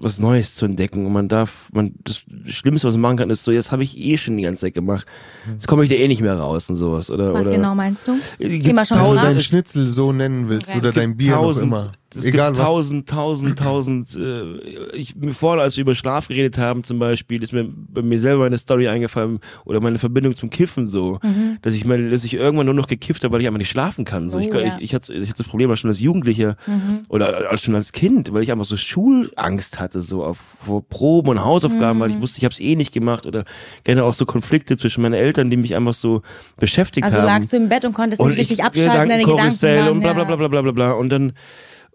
[0.00, 1.06] was Neues zu entdecken.
[1.06, 3.98] Und man darf, man, das Schlimmste, was man machen kann, ist so, jetzt habe ich
[3.98, 5.06] eh schon die ganze Zeit gemacht.
[5.52, 7.10] Jetzt komme ich da eh nicht mehr raus und sowas.
[7.10, 8.12] Oder, Was oder genau meinst du?
[8.38, 10.78] Gibt's Geh mal schon du tausend- Schnitzel so nennen willst Okay.
[10.78, 11.92] oder dein Bier noch immer.
[12.16, 12.66] Es Egal gibt was.
[12.66, 14.16] tausend, tausend, tausend.
[14.16, 14.58] Äh,
[14.96, 18.18] ich mir vorhin, als wir über Schlaf geredet haben, zum Beispiel, ist mir bei mir
[18.18, 21.18] selber eine Story eingefallen oder meine Verbindung zum Kiffen so,
[21.62, 24.04] dass ich meine, dass ich irgendwann nur noch gekifft habe, weil ich einfach nicht schlafen
[24.04, 24.28] kann.
[24.30, 24.76] So, Oh, ich, ja.
[24.76, 26.56] ich, ich, hatte, ich hatte das Problem schon als Jugendlicher
[27.08, 31.28] oder als schon als Kind, weil ich einfach so Schulangst hatte, so auf vor Proben
[31.30, 33.44] und Hausaufgaben, weil ich wusste, ich habe es eh nicht gemacht oder
[33.84, 36.22] gerne auch so Konflikte zwischen meinen Eltern, die mich einfach so
[36.58, 39.22] beschäftigt Also haben lagst du im Bett und konntest und nicht richtig ich- abschalten, deine
[39.24, 41.32] Gedanken waren, und bla bla bla bla bla bla und dann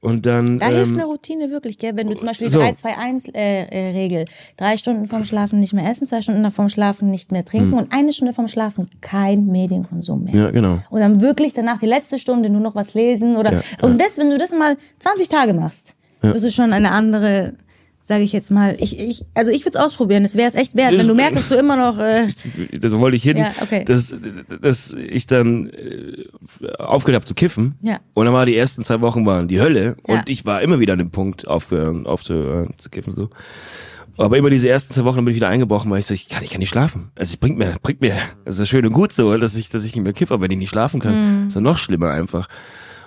[0.01, 0.57] Und dann.
[0.57, 1.95] Da hilft ähm, eine Routine wirklich, gell?
[1.95, 2.59] Wenn du zum Beispiel die so.
[2.59, 4.25] 3-2-1-Regel,
[4.57, 7.93] drei Stunden vorm Schlafen nicht mehr essen, zwei Stunden vorm Schlafen nicht mehr trinken und
[7.93, 10.33] eine Stunde vorm Schlafen kein Medienkonsum mehr.
[10.33, 10.79] Ja, genau.
[10.89, 14.17] Und dann wirklich danach die letzte Stunde nur noch was lesen oder Ja, und das,
[14.17, 17.53] wenn du das mal 20 Tage machst, wirst du schon eine andere,
[18.03, 20.75] sage ich jetzt mal, ich, ich also ich würde es ausprobieren, das wäre es echt
[20.75, 22.27] wert, wenn du merkst, dass du immer noch äh,
[22.79, 23.85] da wollte ich hin, Ja, okay.
[23.85, 24.15] dass,
[24.61, 26.25] dass ich dann äh,
[26.77, 27.75] aufgehört habe zu kiffen.
[27.81, 27.99] Ja.
[28.13, 29.95] Und dann war die ersten zwei Wochen waren die Hölle.
[30.07, 30.15] Ja.
[30.15, 32.05] Und ich war immer wieder an dem Punkt, aufzuhören
[32.77, 33.13] zu kiffen.
[33.13, 33.29] So.
[34.17, 36.43] Aber immer diese ersten zwei Wochen bin ich wieder eingebrochen, weil ich so, ich kann,
[36.43, 37.11] ich kann nicht schlafen.
[37.15, 39.83] Also es bringt mir, bringt mir, es ist schön und gut so, dass ich, dass
[39.83, 42.47] ich nicht mehr kiffe, aber wenn ich nicht schlafen kann, ist ja noch schlimmer einfach.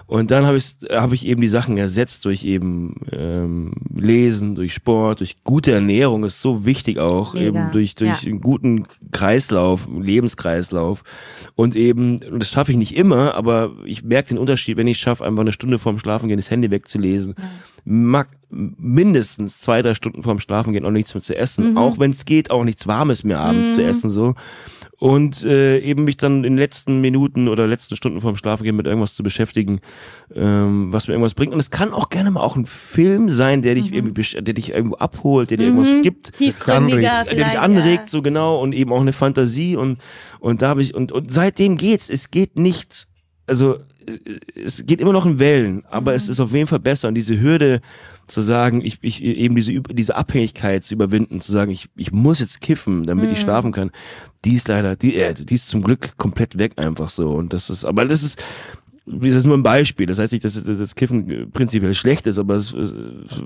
[0.07, 4.74] Und dann habe ich, hab ich eben die Sachen ersetzt durch eben ähm, Lesen, durch
[4.74, 7.46] Sport, durch gute Ernährung ist so wichtig auch, Mega.
[7.46, 8.28] eben durch, durch Ja.
[8.30, 11.02] einen guten Kreislauf, Lebenskreislauf.
[11.55, 15.24] Und eben, das schaffe ich nicht immer, aber ich merke den Unterschied, wenn ich schaffe,
[15.24, 17.34] einfach eine Stunde vorm Schlafen gehen, das Handy wegzulesen.
[17.36, 17.46] Mag
[17.85, 21.76] mindestens zwei, drei Stunden vorm Schlafen gehen, auch nichts mehr zu essen.
[21.76, 24.35] Auch wenn es geht, auch nichts Warmes mehr abends zu essen, so.
[25.01, 28.76] Und äh, eben mich dann in den letzten Minuten oder letzten Stunden vorm Schlafen gehen
[28.76, 29.80] mit irgendwas zu beschäftigen,
[30.35, 31.53] ähm, was mir irgendwas bringt.
[31.53, 34.55] Und es kann auch gerne mal auch ein Film sein, der dich irgendwie, besch- der
[34.55, 37.01] dich irgendwo abholt, der dir irgendwas gibt tiefgründiger
[37.37, 39.99] der dich anregt, so genau, und eben auch eine Fantasie und,
[40.39, 43.09] und da habe ich, und, und seitdem geht's, es geht nicht,
[43.47, 43.74] also,
[44.07, 46.16] äh, es geht immer noch in Wellen, aber Mhm.
[46.16, 47.80] es ist auf jeden Fall besser und diese Hürde
[48.26, 52.40] zu sagen, ich, ich, eben diese, diese Abhängigkeit zu überwinden, zu sagen, ich, ich muss
[52.40, 53.32] jetzt kiffen, damit Mhm.
[53.34, 53.90] ich schlafen kann,
[54.45, 57.68] die ist leider, die, äh, die ist zum Glück komplett weg einfach so und das
[57.70, 58.42] ist, aber das ist,
[59.07, 60.07] das ist nur ein Beispiel.
[60.07, 62.70] Das heißt nicht, dass das Kiffen prinzipiell schlecht ist, aber es-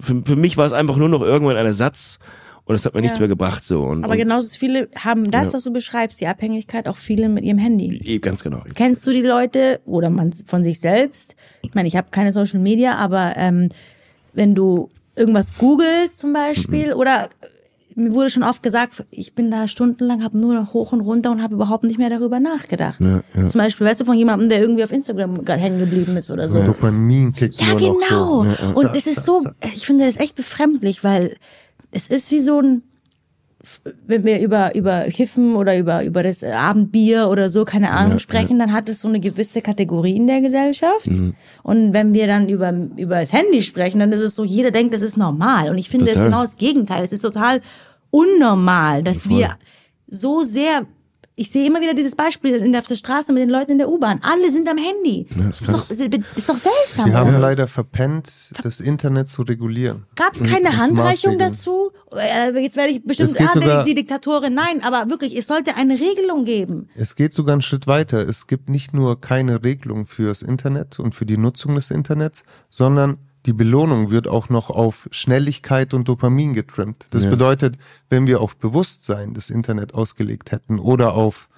[0.01, 2.21] für, für mich war es einfach nur noch irgendwann ein Ersatz
[2.69, 3.23] und es hat mir nichts Ja.
[3.23, 3.83] mehr gebracht so.
[3.83, 5.55] Und, Aber und genauso viele haben das, Ja.
[5.55, 8.19] was du beschreibst, die Abhängigkeit, auch viele mit ihrem Handy.
[8.21, 8.63] Ganz genau.
[8.75, 11.35] Kennst du die Leute oder man von sich selbst?
[11.63, 13.71] Ich meine, ich habe keine Social Media, aber ähm,
[14.35, 17.01] wenn du irgendwas googelst zum Beispiel Mhm.
[17.01, 17.47] oder äh,
[18.01, 21.33] mir wurde schon oft gesagt, ich bin da stundenlang, habe nur noch hoch und runter
[21.33, 23.01] und habe überhaupt nicht mehr darüber nachgedacht.
[23.01, 23.49] Ja, ja.
[23.49, 26.49] Zum Beispiel, weißt du, von jemandem, der irgendwie auf Instagram gerade hängen geblieben ist oder
[26.49, 26.63] so.
[26.63, 28.45] Dopamin kickt Ja, nur noch genau.
[28.45, 28.69] so.
[28.69, 29.55] Und Zack, es ist zack, so, zack.
[29.75, 31.35] ich finde das echt befremdlich, weil
[31.91, 32.83] es ist wie so ein,
[34.07, 38.59] wenn wir über, über Kiffen oder über, über das Abendbier oder so, keine Ahnung, sprechen,
[38.59, 41.09] dann hat es so eine gewisse Kategorie in der Gesellschaft.
[41.09, 41.35] Mhm.
[41.63, 44.95] Und wenn wir dann über, über das Handy sprechen, dann ist es so, jeder denkt,
[44.95, 45.71] das ist normal.
[45.71, 47.03] Und ich finde, es ist genau das Gegenteil.
[47.03, 47.61] Es ist total
[48.11, 49.57] unnormal, dass wir
[50.07, 50.87] so sehr
[51.39, 53.79] ich sehe immer wieder dieses Beispiel in der, auf der Straße mit den Leuten in
[53.79, 54.19] der U-Bahn.
[54.23, 55.29] Alle sind am Handy.
[55.49, 57.07] ist ist, doch, ist, ist doch seltsam.
[57.11, 60.07] Wir haben leider verpennt, das Internet zu regulieren.
[60.17, 61.93] Gab es keine Handreichung dazu?
[62.11, 64.53] Äh, Jetzt werde ich bestimmt ah, sogar- die, die Diktatorin.
[64.53, 66.89] Nein, aber wirklich, es sollte eine Regelung geben.
[66.97, 68.19] Es geht sogar einen Schritt weiter.
[68.29, 73.19] Es gibt nicht nur keine Regelung fürs Internet und für die Nutzung des Internets, sondern
[73.49, 77.07] die Belohnung wird auch noch auf Schnelligkeit und Dopamin getrimmt.
[77.11, 77.31] Das Ja.
[77.31, 77.79] bedeutet,
[78.11, 81.49] wenn wir auf Bewusstsein das Internet ausgelegt hätten oder auf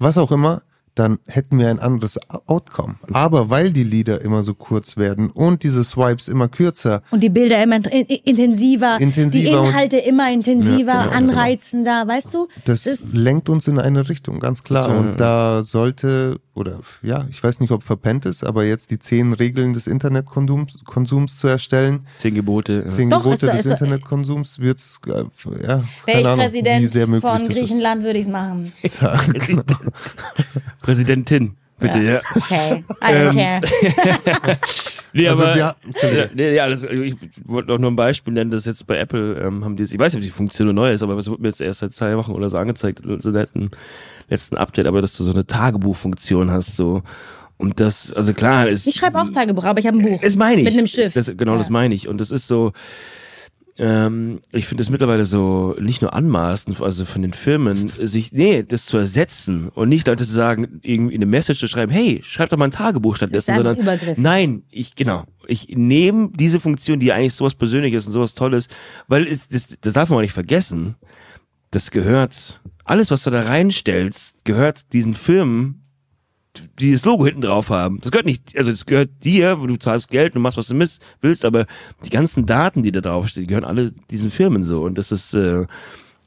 [0.00, 0.62] was auch immer,
[0.94, 2.96] dann hätten wir ein anderes Outcome.
[3.12, 7.28] Aber weil die Lieder immer so kurz werden und diese Swipes immer kürzer, Und die
[7.30, 11.32] Bilder immer in, in, intensiver, Intensiver die und- Inhalte immer intensiver, Ja, genau, genau.
[11.32, 12.48] anreizender, weißt du?
[12.64, 14.86] Das, lenkt uns in eine Richtung, ganz klar.
[14.88, 14.98] Total.
[15.00, 19.32] Und da sollte, oder ja, ich weiß nicht, ob verpennt ist, aber jetzt die zehn
[19.32, 22.82] Regeln des Internetkonsums Konsums zu erstellen, Zehn Gebote.
[22.84, 22.88] Ja.
[22.88, 26.42] zehn Doch, Gebote ist- des ist- Internetkonsums, wird's, äh, ja, Wäre ich keine Ahnung, wie
[26.44, 27.48] Präsident sehr möglich von das.
[27.48, 28.72] Griechenland, würde ich es machen.
[29.32, 29.64] Präsident.
[30.84, 32.20] Präsidentin, bitte, ja.
[32.36, 33.60] Okay, I don't care.
[35.16, 37.14] Nee, Also aber, wir- ja, nee, ja, das, ich
[37.44, 40.12] wollte auch nur ein Beispiel nennen, dass jetzt bei Apple ähm, haben die, ich weiß
[40.14, 42.32] nicht, ob die Funktion neu ist, aber es wurde mir jetzt erst seit zwei Wochen
[42.32, 43.70] oder so angezeigt, so letzten,
[44.28, 47.02] letzten Update, aber dass du so eine Tagebuchfunktion hast, so.
[47.58, 48.88] Und das, also klar, ist.
[48.88, 50.20] Ich schreibe auch Tagebuch, aber ich habe ein Buch.
[50.20, 50.64] Das meine ich.
[50.64, 51.16] Mit einem Stift.
[51.16, 51.58] Das, genau, Ja.
[51.58, 52.08] das meine ich.
[52.08, 52.72] Und das ist so,
[53.76, 58.62] ähm, ich finde es mittlerweile so nicht nur anmaßend, also von den Firmen, sich, nee,
[58.62, 62.50] das zu ersetzen und nicht Leute zu sagen, irgendwie eine Message zu schreiben, hey, schreib
[62.50, 64.16] doch mal ein Tagebuch stattdessen, sondern Übergriff.
[64.16, 68.68] nein, ich, genau, ich nehme diese Funktion, die eigentlich sowas Persönliches und sowas Tolles,
[69.08, 70.94] weil es, das, das darf man auch nicht vergessen,
[71.72, 75.83] das gehört, alles, was du da reinstellst, gehört diesen Firmen,
[76.78, 78.00] die das Logo hinten drauf haben.
[78.00, 80.78] Das gehört nicht, also das gehört dir, wo du zahlst Geld und machst, was du
[81.20, 81.66] willst, aber
[82.04, 84.82] die ganzen Daten, die da draufstehen, gehören alle diesen Firmen so.
[84.82, 85.66] Und das ist, äh,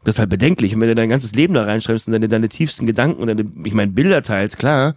[0.03, 0.73] das ist halt bedenklich.
[0.75, 3.49] Und wenn du dein ganzes Leben da reinschreibst und deine, deine tiefsten Gedanken und deine,
[3.63, 4.95] ich meine, Bilder teilst, klar,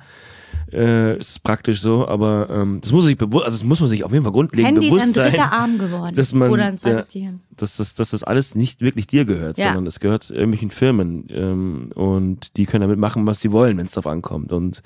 [0.73, 3.89] äh, ist praktisch so, aber ähm, das muss man sich bewusst, also das muss man
[3.89, 5.31] sich auf jeden Fall grundlegend Handy ist bewusst ein sein.
[5.31, 6.15] dritter Arm geworden.
[6.15, 7.41] dass man, Oder ein zweites ja, Gehirn.
[7.57, 9.67] Dass, das, dass das alles nicht wirklich dir gehört, Ja.
[9.69, 13.87] sondern es gehört irgendwelchen Firmen ähm, und die können damit machen, was sie wollen, wenn
[13.87, 14.53] es drauf ankommt.
[14.53, 14.83] Und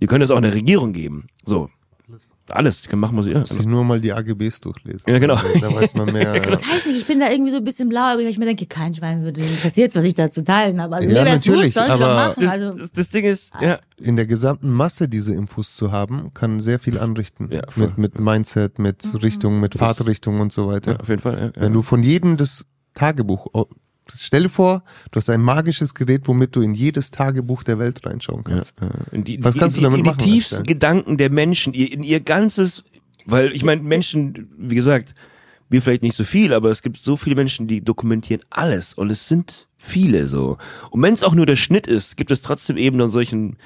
[0.00, 1.26] die können es auch einer Regierung geben.
[1.44, 1.70] So.
[2.52, 5.02] Alles, die können machen, was sie Muss ich nur mal die AGBs durchlesen.
[5.12, 5.36] Ja, genau.
[5.60, 6.34] Da weiß man mehr.
[6.60, 8.66] Ich weiß nicht, ich bin da irgendwie so ein bisschen blau, weil ich mir denke,
[8.66, 10.96] kein Schwein würde interessiert, was ich da zu teilen habe.
[10.96, 12.42] Also Ja, mir natürlich, wurscht, soll ich doch aber machen.
[12.42, 16.60] Das, Also, das, Ding ist, ja, in der gesamten Masse diese Infos zu haben, kann
[16.60, 17.48] sehr viel anrichten.
[17.52, 17.88] Ja, voll.
[17.96, 19.18] mit, mit Mindset, mit Mhm.
[19.20, 20.92] Richtung, mit Fahrtrichtung und so weiter.
[20.92, 21.38] ja, auf jeden Fall.
[21.38, 21.52] Ja, ja.
[21.56, 23.46] Wenn du von jedem das Tagebuch,
[24.12, 24.82] oh, stell dir vor,
[25.12, 28.76] du hast ein magisches Gerät, womit du in jedes Tagebuch der Welt reinschauen kannst.
[29.12, 30.64] In die, Was die, kannst die, du damit in machen, Die tiefsten?
[30.64, 32.84] Gedanken der Menschen, ihr, in ihr ganzes,
[33.26, 35.14] weil ich meine, Menschen, wie gesagt,
[35.68, 39.10] wir vielleicht nicht so viel, aber es gibt so viele Menschen, die dokumentieren alles und
[39.10, 40.58] es sind viele so.
[40.90, 43.56] Und wenn es auch nur der Schnitt ist, gibt es trotzdem eben dann solchen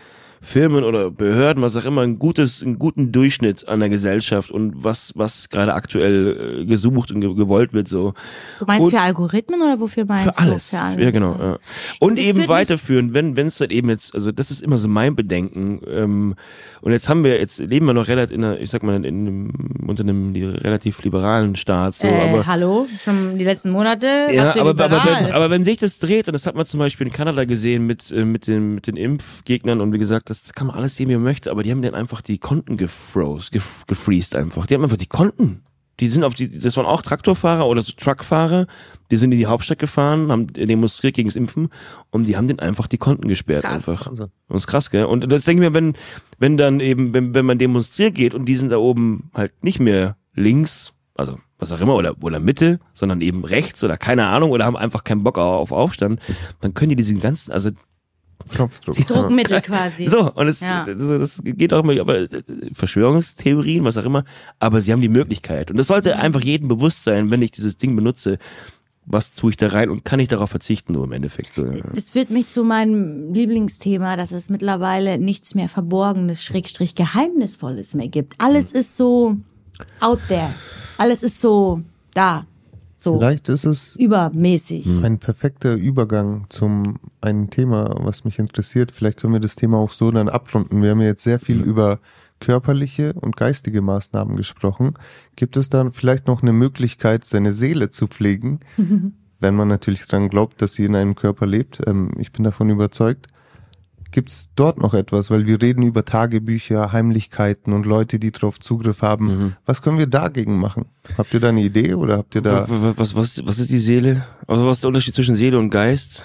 [0.44, 4.84] Firmen oder Behörden, was auch immer, ein gutes, einen guten Durchschnitt an der Gesellschaft und
[4.84, 8.14] was, was gerade aktuell äh, gesucht und ge gewollt wird so.
[8.58, 10.70] du meinst und- für Algorithmen oder wofür meinst Für alles.
[10.70, 10.76] du?
[10.76, 11.04] Für alles.
[11.04, 11.36] Ja, genau.
[11.40, 11.58] Ja.
[12.00, 14.86] Und Das eben weiterführen, wenn wenn es dann eben jetzt, also das ist immer so
[14.88, 15.80] mein Bedenken.
[15.88, 16.34] Ähm,
[16.82, 19.04] und jetzt haben wir, jetzt leben wir noch relativ in einer, ich sag mal, in
[19.06, 19.52] einem,
[19.86, 21.94] unter einem li- relativ liberalen Staat.
[21.94, 25.24] So, äh, aber hallo, schon die letzten Monate, ja, aber, aber, liberal.
[25.26, 27.86] wenn, aber wenn sich das dreht, und das hat man zum Beispiel in Kanada gesehen
[27.86, 31.08] mit, äh, mit, den, mit den Impfgegnern und wie gesagt, das kann man alles sehen,
[31.08, 34.66] wie man möchte, aber die haben dann einfach die Konten gefroze, gef gefreezed einfach.
[34.66, 35.62] Die haben einfach die Konten.
[36.00, 38.66] Die sind auf die, das waren auch Traktorfahrer oder so Truckfahrer,
[39.12, 41.68] die sind in die Hauptstadt gefahren, haben demonstriert gegen das Impfen
[42.10, 43.88] und die haben den einfach die Konten gesperrt Krass.
[43.88, 44.08] einfach.
[44.08, 44.26] Wahnsinn.
[44.48, 45.04] Und das ist krass, gell?
[45.04, 45.94] Und das denke ich mir, wenn,
[46.38, 49.78] wenn dann eben, wenn, wenn man demonstriert geht und die sind da oben halt nicht
[49.78, 54.50] mehr links, also was auch immer, oder, oder Mitte, sondern eben rechts oder keine Ahnung,
[54.50, 56.20] oder haben einfach keinen Bock auf Aufstand,
[56.60, 57.70] dann können die diesen ganzen, also
[58.48, 58.96] Knopfdruck.
[59.06, 60.06] Druckmittel quasi.
[60.06, 60.84] so, und es, Ja.
[60.84, 62.28] das, das geht auch immer, aber äh,
[62.72, 64.24] Verschwörungstheorien, was auch immer,
[64.58, 65.70] aber sie haben die Möglichkeit.
[65.70, 68.38] Und es sollte einfach jedem bewusst sein, wenn ich dieses Ding benutze,
[69.06, 71.52] was tue ich da rein und kann ich darauf verzichten, nur im Endeffekt.
[71.52, 71.82] So, ja.
[71.94, 78.08] Das führt mich zu meinem Lieblingsthema, dass es mittlerweile nichts mehr Verborgenes, Schrägstrich Geheimnisvolles mehr
[78.08, 78.34] gibt.
[78.38, 78.80] Alles Hm.
[78.80, 79.36] ist so
[80.00, 80.48] out there.
[80.96, 81.82] Alles ist so
[82.14, 82.46] da.
[83.04, 84.86] So Vielleicht ist es übermäßig.
[85.04, 88.92] ein perfekter Übergang zum ein Thema, was mich interessiert.
[88.92, 90.80] Vielleicht können wir das Thema auch so dann abrunden.
[90.80, 92.00] Wir haben ja jetzt sehr viel über
[92.40, 94.94] körperliche und geistige Maßnahmen gesprochen.
[95.36, 98.60] Gibt es dann vielleicht noch eine Möglichkeit, seine Seele zu pflegen,
[99.38, 101.82] wenn man natürlich dran glaubt, dass sie in einem Körper lebt?
[101.86, 103.26] Ähm, ich bin davon überzeugt.
[104.14, 105.28] Gibt es dort noch etwas?
[105.28, 109.56] Weil wir reden über Tagebücher, Heimlichkeiten und Leute, die darauf Zugriff haben.
[109.66, 110.84] Was können wir dagegen machen?
[111.18, 112.64] Habt ihr da eine Idee oder habt ihr da...
[112.68, 114.24] was, was, was, was ist die Seele?
[114.46, 116.22] Also was ist der Unterschied zwischen Seele und Geist?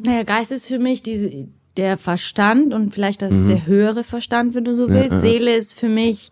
[0.00, 3.26] Naja, Geist ist für mich die, der Verstand und vielleicht Mhm.
[3.26, 5.20] das der höhere Verstand, wenn du so willst.
[5.20, 6.30] Seele ist für mich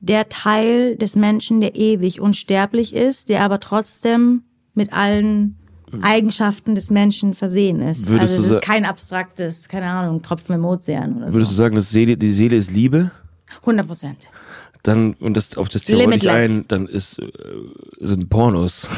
[0.00, 4.42] der Teil des Menschen, der ewig unsterblich ist, der aber trotzdem
[4.74, 5.56] mit allen
[6.02, 8.08] Eigenschaften des Menschen versehen ist.
[8.08, 11.56] Würdest also das ist kein abstraktes, keine Ahnung, Tropfen im Ozean oder Würdest so.
[11.56, 13.10] du sagen, dass Seele, die Seele ist Liebe?
[13.60, 14.28] 100 Prozent.
[14.82, 16.32] Dann, und das auf das Thema Limitless.
[16.32, 17.30] ein, dann ist, äh,
[18.00, 18.88] sind Pornos.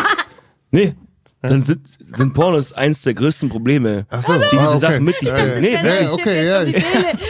[0.70, 0.94] nee.
[1.42, 4.78] Dann sind, sind Pornos eins der größten Probleme, Ach so, die diese ah, okay.
[4.80, 5.34] Sachen mit sich ja.
[5.34, 5.60] bringen.
[5.60, 6.00] Nee, Ja, wirklich.
[6.00, 6.62] ja, okay, ja.
[6.64, 6.76] Ich,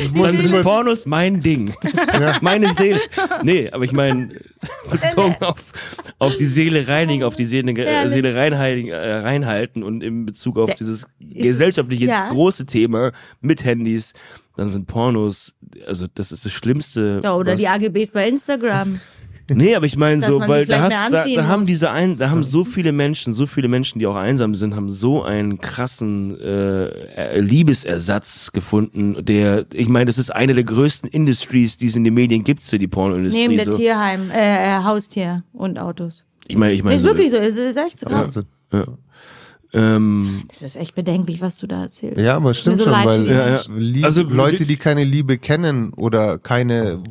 [0.07, 1.75] ich muss Dann sind Pornos mein Ding.
[2.41, 3.01] Meine Seele.
[3.43, 4.29] Nee, aber ich meine,
[4.91, 5.73] bezogen auf,
[6.19, 8.09] auf die Seele reinigen, auf die Seele, äh.
[8.09, 12.29] Seele reinhalten, äh, reinhalten und in Bezug auf dieses gesellschaftliche ja.
[12.29, 14.13] große Thema mit Handys,
[14.57, 15.55] dann sind Pornos,
[15.87, 17.21] also das ist das Schlimmste.
[17.23, 19.01] Ja, oder was- die AGBs bei Instagram.
[19.55, 22.43] Nee, aber ich meine so, weil da, hast, da, da haben diese ein, da haben
[22.43, 26.87] so viele Menschen, so viele Menschen, die auch einsam sind, haben so einen krassen äh,
[26.87, 32.05] äh, Liebesersatz gefunden, der, ich meine, das ist eine der größten Industries, die es in
[32.05, 33.47] den Medien gibt, so die Pornoindustrie.
[33.47, 33.79] Neben der so.
[33.79, 36.25] Tierheim, äh, Haustier und Autos.
[36.49, 38.37] Ich meine, ich meine, ist so, wirklich so, es ist echt so krass.
[38.71, 38.97] Also,
[39.73, 42.21] ähm, Das ist echt bedenklich, was du da erzählst.
[42.21, 44.05] Ja, aber stimmt so schon, weil Ja, ja.
[44.05, 47.03] Also, Leute, die keine Liebe kennen oder keine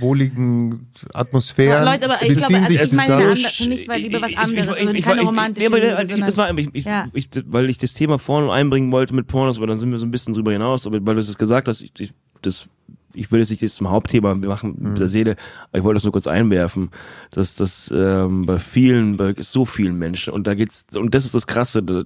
[0.00, 4.28] wohligen Atmosphären, Leute, aber ich glaube, also ich meine andere- für mich war Liebe was
[4.30, 6.56] Ich- ich- anderes, ich- also ich- keine romantische nee, aber Liebe, ich, ich, das sondern-
[6.56, 7.06] war, ich, ich, Ja.
[7.12, 10.06] ich, weil ich das Thema vorne einbringen wollte mit Pornos, aber dann sind wir so
[10.06, 12.66] ein bisschen drüber hinaus, aber weil du es gesagt hast, ich, ich, das,
[13.14, 15.36] ich will jetzt nicht das zum Hauptthema machen mit der Seele,
[15.70, 16.90] aber ich wollte das nur kurz einwerfen,
[17.30, 21.34] dass das ähm, bei vielen, bei so vielen Menschen, und da geht's, und das ist
[21.34, 22.02] das Krasse, da,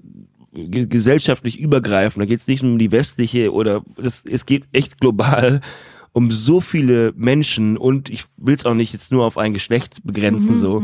[0.54, 5.00] ge- gesellschaftlich übergreifend, da geht's nicht nur um die westliche oder das, es geht echt
[5.00, 5.60] global
[6.12, 9.98] um so viele Menschen und ich will es auch nicht jetzt nur auf ein Geschlecht
[10.04, 10.82] begrenzen so,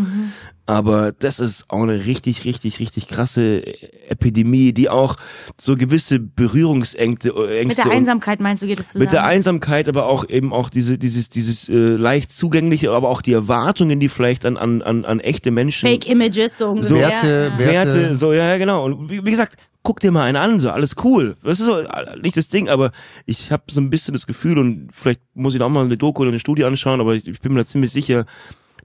[0.66, 3.62] aber das ist auch eine richtig, richtig, richtig krasse
[4.08, 5.16] Epidemie, die auch
[5.60, 9.04] so gewisse Berührungsängste äh, Mit Ängste der und- Einsamkeit meinst du, geht es zusammen?
[9.04, 13.20] mit der Einsamkeit, aber auch eben auch diese, dieses, dieses äh, leicht zugängliche, aber auch
[13.22, 16.96] die Erwartungen, die vielleicht an, an, an, an echte Menschen Fake Images, so ungefähr.
[16.98, 17.58] Werte, ja.
[17.58, 18.84] Werte- Werte, so, ja, ja, genau.
[18.84, 21.36] Und wie, wie gesagt, guck dir mal einen an, so alles cool.
[21.44, 21.76] Das ist so
[22.20, 22.90] nicht das Ding, aber
[23.26, 25.96] ich habe so ein bisschen das Gefühl und vielleicht muss ich da auch mal eine
[25.96, 28.24] Doku oder eine Studie anschauen, aber ich, ich bin mir da ziemlich sicher,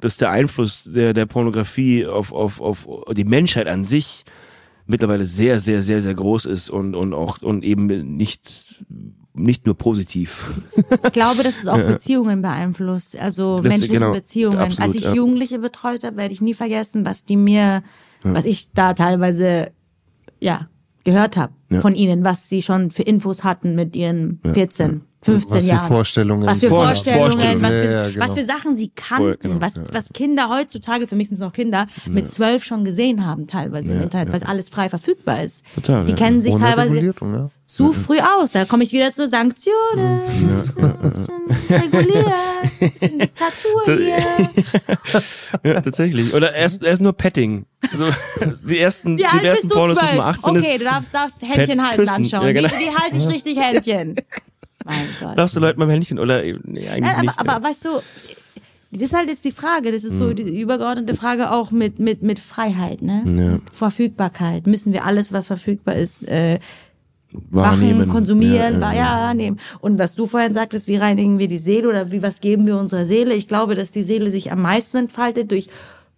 [0.02, 4.24] dass der Einfluss der, der Pornografie auf, auf, auf die Menschheit an sich
[4.86, 7.88] mittlerweile sehr, sehr, sehr, sehr groß ist und, und auch und eben
[8.18, 8.84] nicht
[9.36, 10.50] nicht nur positiv.
[11.06, 14.58] Ich glaube, dass es auch Beziehungen beeinflusst, also Das- menschliche genau, Beziehungen.
[14.58, 15.14] absolut, Als ich ja.
[15.14, 17.84] Jugendliche betreut habe, werde ich nie vergessen, was die mir,
[18.24, 19.72] was ich da teilweise
[20.42, 20.68] ja
[21.04, 21.82] gehört habe Ja.
[21.82, 25.88] von ihnen, was sie schon für Infos hatten mit ihren 14, 15 Was für Jahren.
[25.88, 26.46] Vorstellungen.
[26.48, 27.62] Was für Vor- Vorstellungen, Vorstellungen.
[27.62, 28.26] was, für, Ja, ja, genau.
[28.26, 29.84] was für Sachen sie kannten, Voll, genau, was, ja.
[29.92, 33.92] was Kinder heutzutage, für mich sind es noch Kinder, mit zwölf schon gesehen haben, teilweise
[33.92, 35.64] im Ja, Internet, weil alles frei verfügbar ist.
[35.76, 36.18] Total, die ja.
[36.18, 37.50] kennen sich Ohne teilweise ja.
[37.66, 38.54] zu früh aus.
[38.54, 40.22] Da komme ich wieder zu Sanktionen,
[40.62, 40.94] bisschen,
[41.48, 42.26] bisschen reguliert,
[42.80, 44.50] bisschen Diktatur hier.
[45.64, 46.34] Ja, tatsächlich.
[46.34, 47.66] Oder erst, erst nur Petting.
[47.92, 48.06] Also,
[48.66, 49.78] die ersten, die alt ersten bist du?
[49.80, 50.80] Pornos man 18 Okay, ist.
[50.80, 52.10] du darfst, darfst Händchen Pet- halten küssen.
[52.16, 52.46] anschauen.
[52.48, 52.70] Ja, genau.
[52.70, 54.16] Wie, wie halte ich richtig Händchen?
[54.90, 55.38] Mein Gott.
[55.38, 57.40] Darfst du Leuten beim Händchen oder nee, eigentlich Nein, nicht.
[57.40, 57.90] aber, aber weißt du,
[58.92, 62.24] das ist halt jetzt die Frage, das ist so die übergeordnete Frage auch mit, mit,
[62.24, 63.22] mit Freiheit, ne?
[63.26, 63.32] Ja.
[63.52, 64.66] Mit Verfügbarkeit.
[64.66, 66.60] Müssen wir alles, was verfügbar ist, äh,
[67.32, 68.00] Wahrnehmen.
[68.00, 69.60] machen, konsumieren, Ja, ja, ja, ja, nehmen.
[69.80, 72.78] Und was du vorhin sagtest, wie reinigen wir die Seele oder wie was geben wir
[72.78, 73.36] unserer Seele?
[73.36, 75.70] Ich glaube, dass die Seele sich am meisten entfaltet durch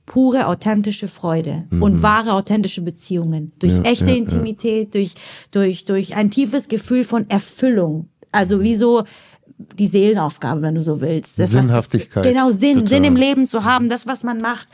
[0.05, 3.51] pure, authentische Freude und wahre, authentische Beziehungen.
[3.59, 3.83] Durch Mhm.
[3.85, 4.17] Ja, echte ja, ja.
[4.17, 5.15] Intimität, durch,
[5.51, 8.07] durch, durch ein tiefes Gefühl von Erfüllung.
[8.31, 9.03] Also wie so
[9.77, 11.37] die Seelenaufgabe, wenn du so willst.
[11.39, 12.23] Das, Sinnhaftigkeit.
[12.23, 12.87] Genau, Sinn, Total.
[12.87, 14.67] Sinn im Leben zu haben, das, was man macht,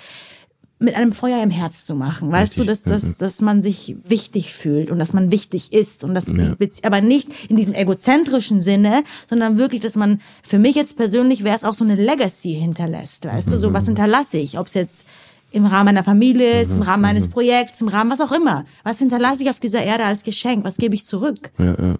[0.79, 2.31] mit einem Feuer im Herz zu machen.
[2.31, 6.03] Weißt du, dass, Richtig, dass, dass man sich wichtig fühlt und dass man wichtig ist
[6.03, 10.75] und dass Bezie- aber nicht in diesem egozentrischen Sinne, sondern wirklich, dass man, für mich
[10.75, 13.25] jetzt persönlich wäre es auch so eine Legacy hinterlässt.
[13.25, 15.07] Weißt du, so was hinterlasse ich, ob es jetzt
[15.51, 18.65] im Rahmen meiner Familie ist, im Rahmen meines Projekts, im Rahmen was auch immer.
[18.83, 20.63] Was hinterlasse ich auf dieser Erde als Geschenk?
[20.63, 21.51] Was gebe ich zurück?
[21.57, 21.95] Ja, ja.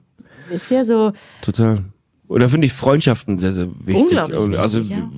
[0.49, 1.83] Ist ja so, Total.
[2.29, 4.03] Oder finde ich Freundschaften sehr, sehr wichtig.
[4.03, 5.09] Unglaublich Und also wichtig, ja.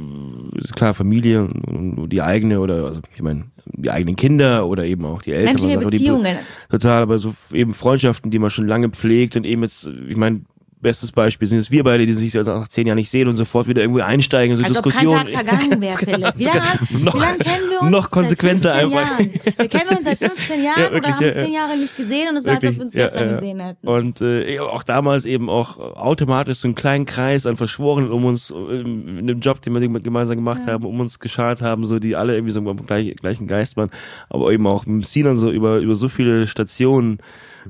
[0.60, 4.86] ist klar, Familie und und die eigene oder also ich meine, die eigenen Kinder oder
[4.86, 5.46] eben auch die Eltern.
[5.54, 6.36] Menschliche auch die- Beziehungen.
[6.70, 10.42] Total, aber so eben Freundschaften, die man schon lange pflegt und eben jetzt, ich meine,
[10.82, 13.38] bestes Beispiel sind jetzt wir beide, die sich seit nach zehn Jahren nicht sehen und
[13.38, 15.28] sofort wieder irgendwie einsteigen in so Als ob kein Diskussionen.
[15.28, 16.34] Tag vergangen wäre, Philipp.
[16.38, 17.92] Wie lange, Noch- wie lange kennen wir uns?
[17.92, 19.20] noch konsequenter seit 15 einfach.
[19.20, 19.30] Jahren.
[19.60, 21.60] Wir kennen uns seit 15 Jahren Ja, oder wirklich, haben ja, uns 10 ja.
[21.60, 23.34] Jahre nicht gesehen und es war, als ob wir uns ja, gestern ja.
[23.36, 23.88] gesehen hätten.
[23.88, 28.52] Und äh, auch damals eben auch automatisch so einen kleinen Kreis an Verschworenen um uns,
[28.52, 32.16] äh, in dem Job, den wir gemeinsam gemacht haben, um uns geschart haben, so die
[32.16, 33.90] alle irgendwie so am gleich, gleichen Geist waren,
[34.30, 37.20] aber eben auch mit Sinan so über, über so viele Stationen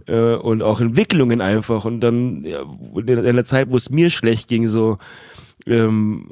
[0.08, 1.86] äh, und auch Entwicklungen einfach.
[1.86, 2.62] Und dann ja,
[2.96, 4.98] in einer Zeit, wo es mir schlecht ging, so
[5.66, 6.32] ähm,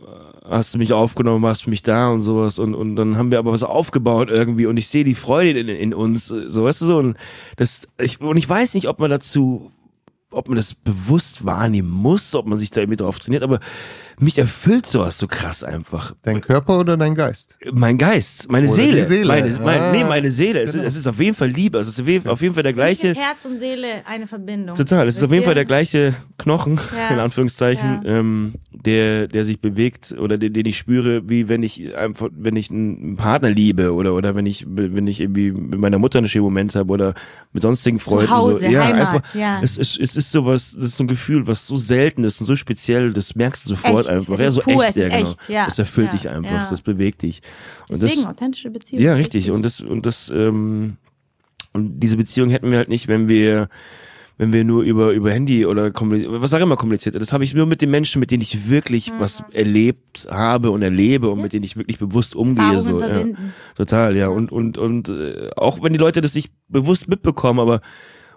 [0.50, 2.60] hast du mich aufgenommen, warst für mich da und sowas.
[2.60, 4.66] Und, und dann haben wir aber was aufgebaut irgendwie.
[4.66, 6.98] Und ich sehe die Freude in, in uns, so weißt du so.
[6.98, 7.18] Und
[7.58, 9.72] das ich, und ich weiß nicht, ob man dazu
[10.30, 13.60] ob man das bewusst wahrnehmen muss, ob man sich da irgendwie drauf trainiert, aber
[14.20, 16.16] mich erfüllt sowas so krass einfach.
[16.24, 17.58] Dein Körper oder dein Geist?
[17.72, 19.28] Mein Geist, meine Oder Seele, die Seele.
[19.28, 20.62] Meine, mein, Ah, nee, meine Seele.
[20.62, 20.88] Es, ist, genau.
[20.88, 21.78] es ist auf jeden Fall Liebe.
[21.78, 23.10] Es ist auf jeden, auf jeden Fall der gleiche.
[23.10, 24.76] ist Herz und Seele eine Verbindung.
[24.76, 25.44] Total, es ist auf jeden?
[25.46, 27.10] Fall der gleiche Knochen, Ja.
[27.14, 28.20] in Anführungszeichen, Ja.
[28.20, 32.56] ähm, der, der sich bewegt oder den, den ich spüre, wie wenn ich einfach, wenn
[32.56, 36.28] ich einen Partner liebe oder, oder wenn ich, wenn ich irgendwie mit meiner Mutter einen
[36.28, 37.14] schönen Moment habe oder
[37.54, 38.30] mit sonstigen Freunden.
[38.32, 38.66] Hause, so.
[38.66, 39.60] ja, Heimat, einfach, ja.
[39.62, 42.48] Es, ist, es ist sowas, das ist so ein Gefühl, was so selten ist und
[42.48, 44.34] so speziell, das merkst du sofort Echt, einfach.
[44.36, 45.30] es ja, ist so pur, echt, es ja, genau.
[45.30, 45.66] echt, ja.
[45.66, 46.70] Das erfüllt Ja, dich einfach, ja.
[46.70, 47.42] das bewegt dich.
[47.90, 49.04] Und Deswegen das, authentische Beziehungen.
[49.06, 49.52] ja, richtig.
[49.52, 50.98] Und das, und das, ähm,
[51.74, 53.70] und diese Beziehung hätten wir halt nicht, wenn wir,
[54.40, 57.16] wenn wir nur über, über Handy oder was auch immer kommuniziert.
[57.16, 59.20] Das habe ich nur mit den Menschen, mit denen ich wirklich Mhm.
[59.20, 62.80] was erlebt habe und erlebe und mit denen ich wirklich bewusst umgehe.
[62.82, 63.26] So, ja.
[63.76, 64.28] Total, ja.
[64.28, 67.82] Und, und, und äh, auch wenn die Leute das nicht bewusst mitbekommen, aber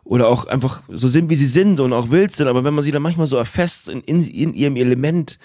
[0.05, 2.85] oder auch einfach so sind, wie sie sind und auch wild sind, aber wenn man
[2.85, 5.39] sie dann manchmal so erfasst in, in, in ihrem Element,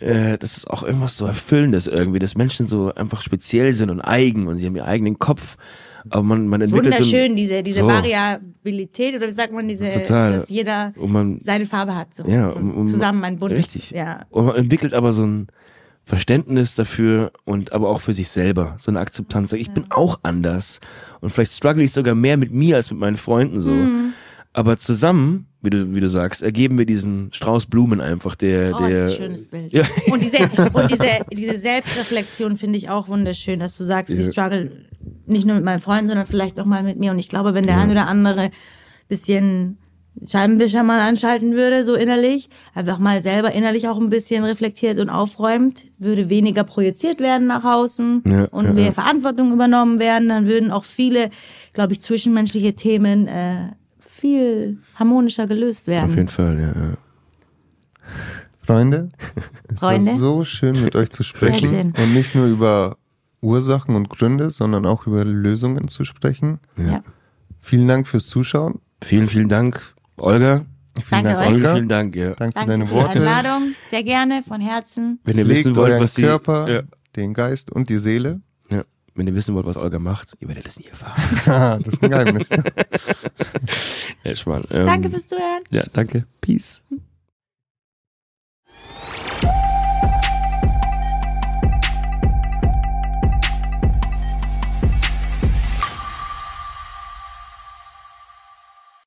[0.00, 4.00] äh, das ist auch irgendwas so Erfüllendes irgendwie, dass Menschen so einfach speziell sind und
[4.00, 5.56] eigen und sie haben ihren eigenen Kopf.
[6.08, 7.86] Aber man, man Das ist entwickelt wunderschön, so diese, diese so.
[7.86, 10.32] Variabilität oder wie sagt man, diese, Total.
[10.32, 12.14] dass jeder Und man, seine Farbe hat.
[12.14, 12.24] So.
[12.24, 13.58] ja, Und um, zusammen ein buntes.
[13.58, 13.90] Richtig.
[13.90, 14.24] Ja.
[14.30, 15.48] Und man entwickelt aber so ein
[16.10, 19.52] Verständnis dafür und aber auch für sich selber, so eine Akzeptanz.
[19.52, 20.80] Ich bin auch anders
[21.20, 23.70] und vielleicht struggle ich sogar mehr mit mir als mit meinen Freunden so.
[23.70, 24.12] Mhm.
[24.52, 28.78] Aber zusammen, wie du, wie du sagst, ergeben wir diesen Strauß Blumen einfach, der, Oh,
[28.84, 29.02] der.
[29.04, 29.72] das ist ein schönes Bild.
[29.72, 29.84] Ja.
[30.08, 30.38] Und, diese,
[30.72, 34.32] und diese, diese Selbstreflexion finde ich auch wunderschön, dass du sagst, ich Ja.
[34.32, 34.72] struggle
[35.26, 37.12] nicht nur mit meinen Freunden, sondern vielleicht auch mal mit mir.
[37.12, 38.50] Und ich glaube, wenn der ein oder andere
[39.08, 39.78] bisschen
[40.24, 45.08] Scheibenwischer mal anschalten würde, so innerlich, einfach mal selber innerlich auch ein bisschen reflektiert und
[45.08, 48.92] aufräumt, würde weniger projiziert werden nach außen Ja, und ja, mehr ja.
[48.92, 51.30] Verantwortung übernommen werden, dann würden auch viele,
[51.72, 53.70] glaube ich, zwischenmenschliche Themen äh,
[54.06, 56.10] viel harmonischer gelöst Auf werden.
[56.10, 56.66] jeden Fall, ja.
[56.68, 56.94] ja.
[58.66, 59.08] Freunde,
[59.72, 60.10] es Freunde.
[60.10, 61.94] war so schön mit euch zu sprechen schön.
[61.96, 62.96] und nicht nur über
[63.40, 66.60] Ursachen und Gründe, sondern auch über Lösungen zu sprechen.
[66.76, 67.00] Ja.
[67.58, 68.80] Vielen Dank fürs Zuschauen.
[69.02, 69.80] Vielen, vielen Dank,
[70.20, 70.64] Olga.
[70.96, 71.54] Vielen Danke Dank, euch.
[71.54, 71.74] Olga.
[71.74, 72.34] vielen Dank, ja.
[72.34, 73.18] Danke für deine die Worte.
[73.20, 73.74] Einladung.
[73.90, 75.20] Sehr gerne, von Herzen.
[75.24, 76.82] Wenn ihr Pflegt wissen wollt, euren was sie, Körper, Ja,
[77.16, 78.40] den Geist und die Seele.
[78.70, 78.84] ja.
[79.14, 81.46] Wenn ihr wissen wollt, was Olga macht, ihr werdet es nie erfahren.
[81.46, 82.48] Haha, das ist ein Geheimnis.
[84.24, 84.64] ja, Schmarrn.
[84.70, 85.62] Ähm, Danke fürs Zuhören.
[85.70, 86.26] Ja, danke.
[86.40, 86.84] Peace.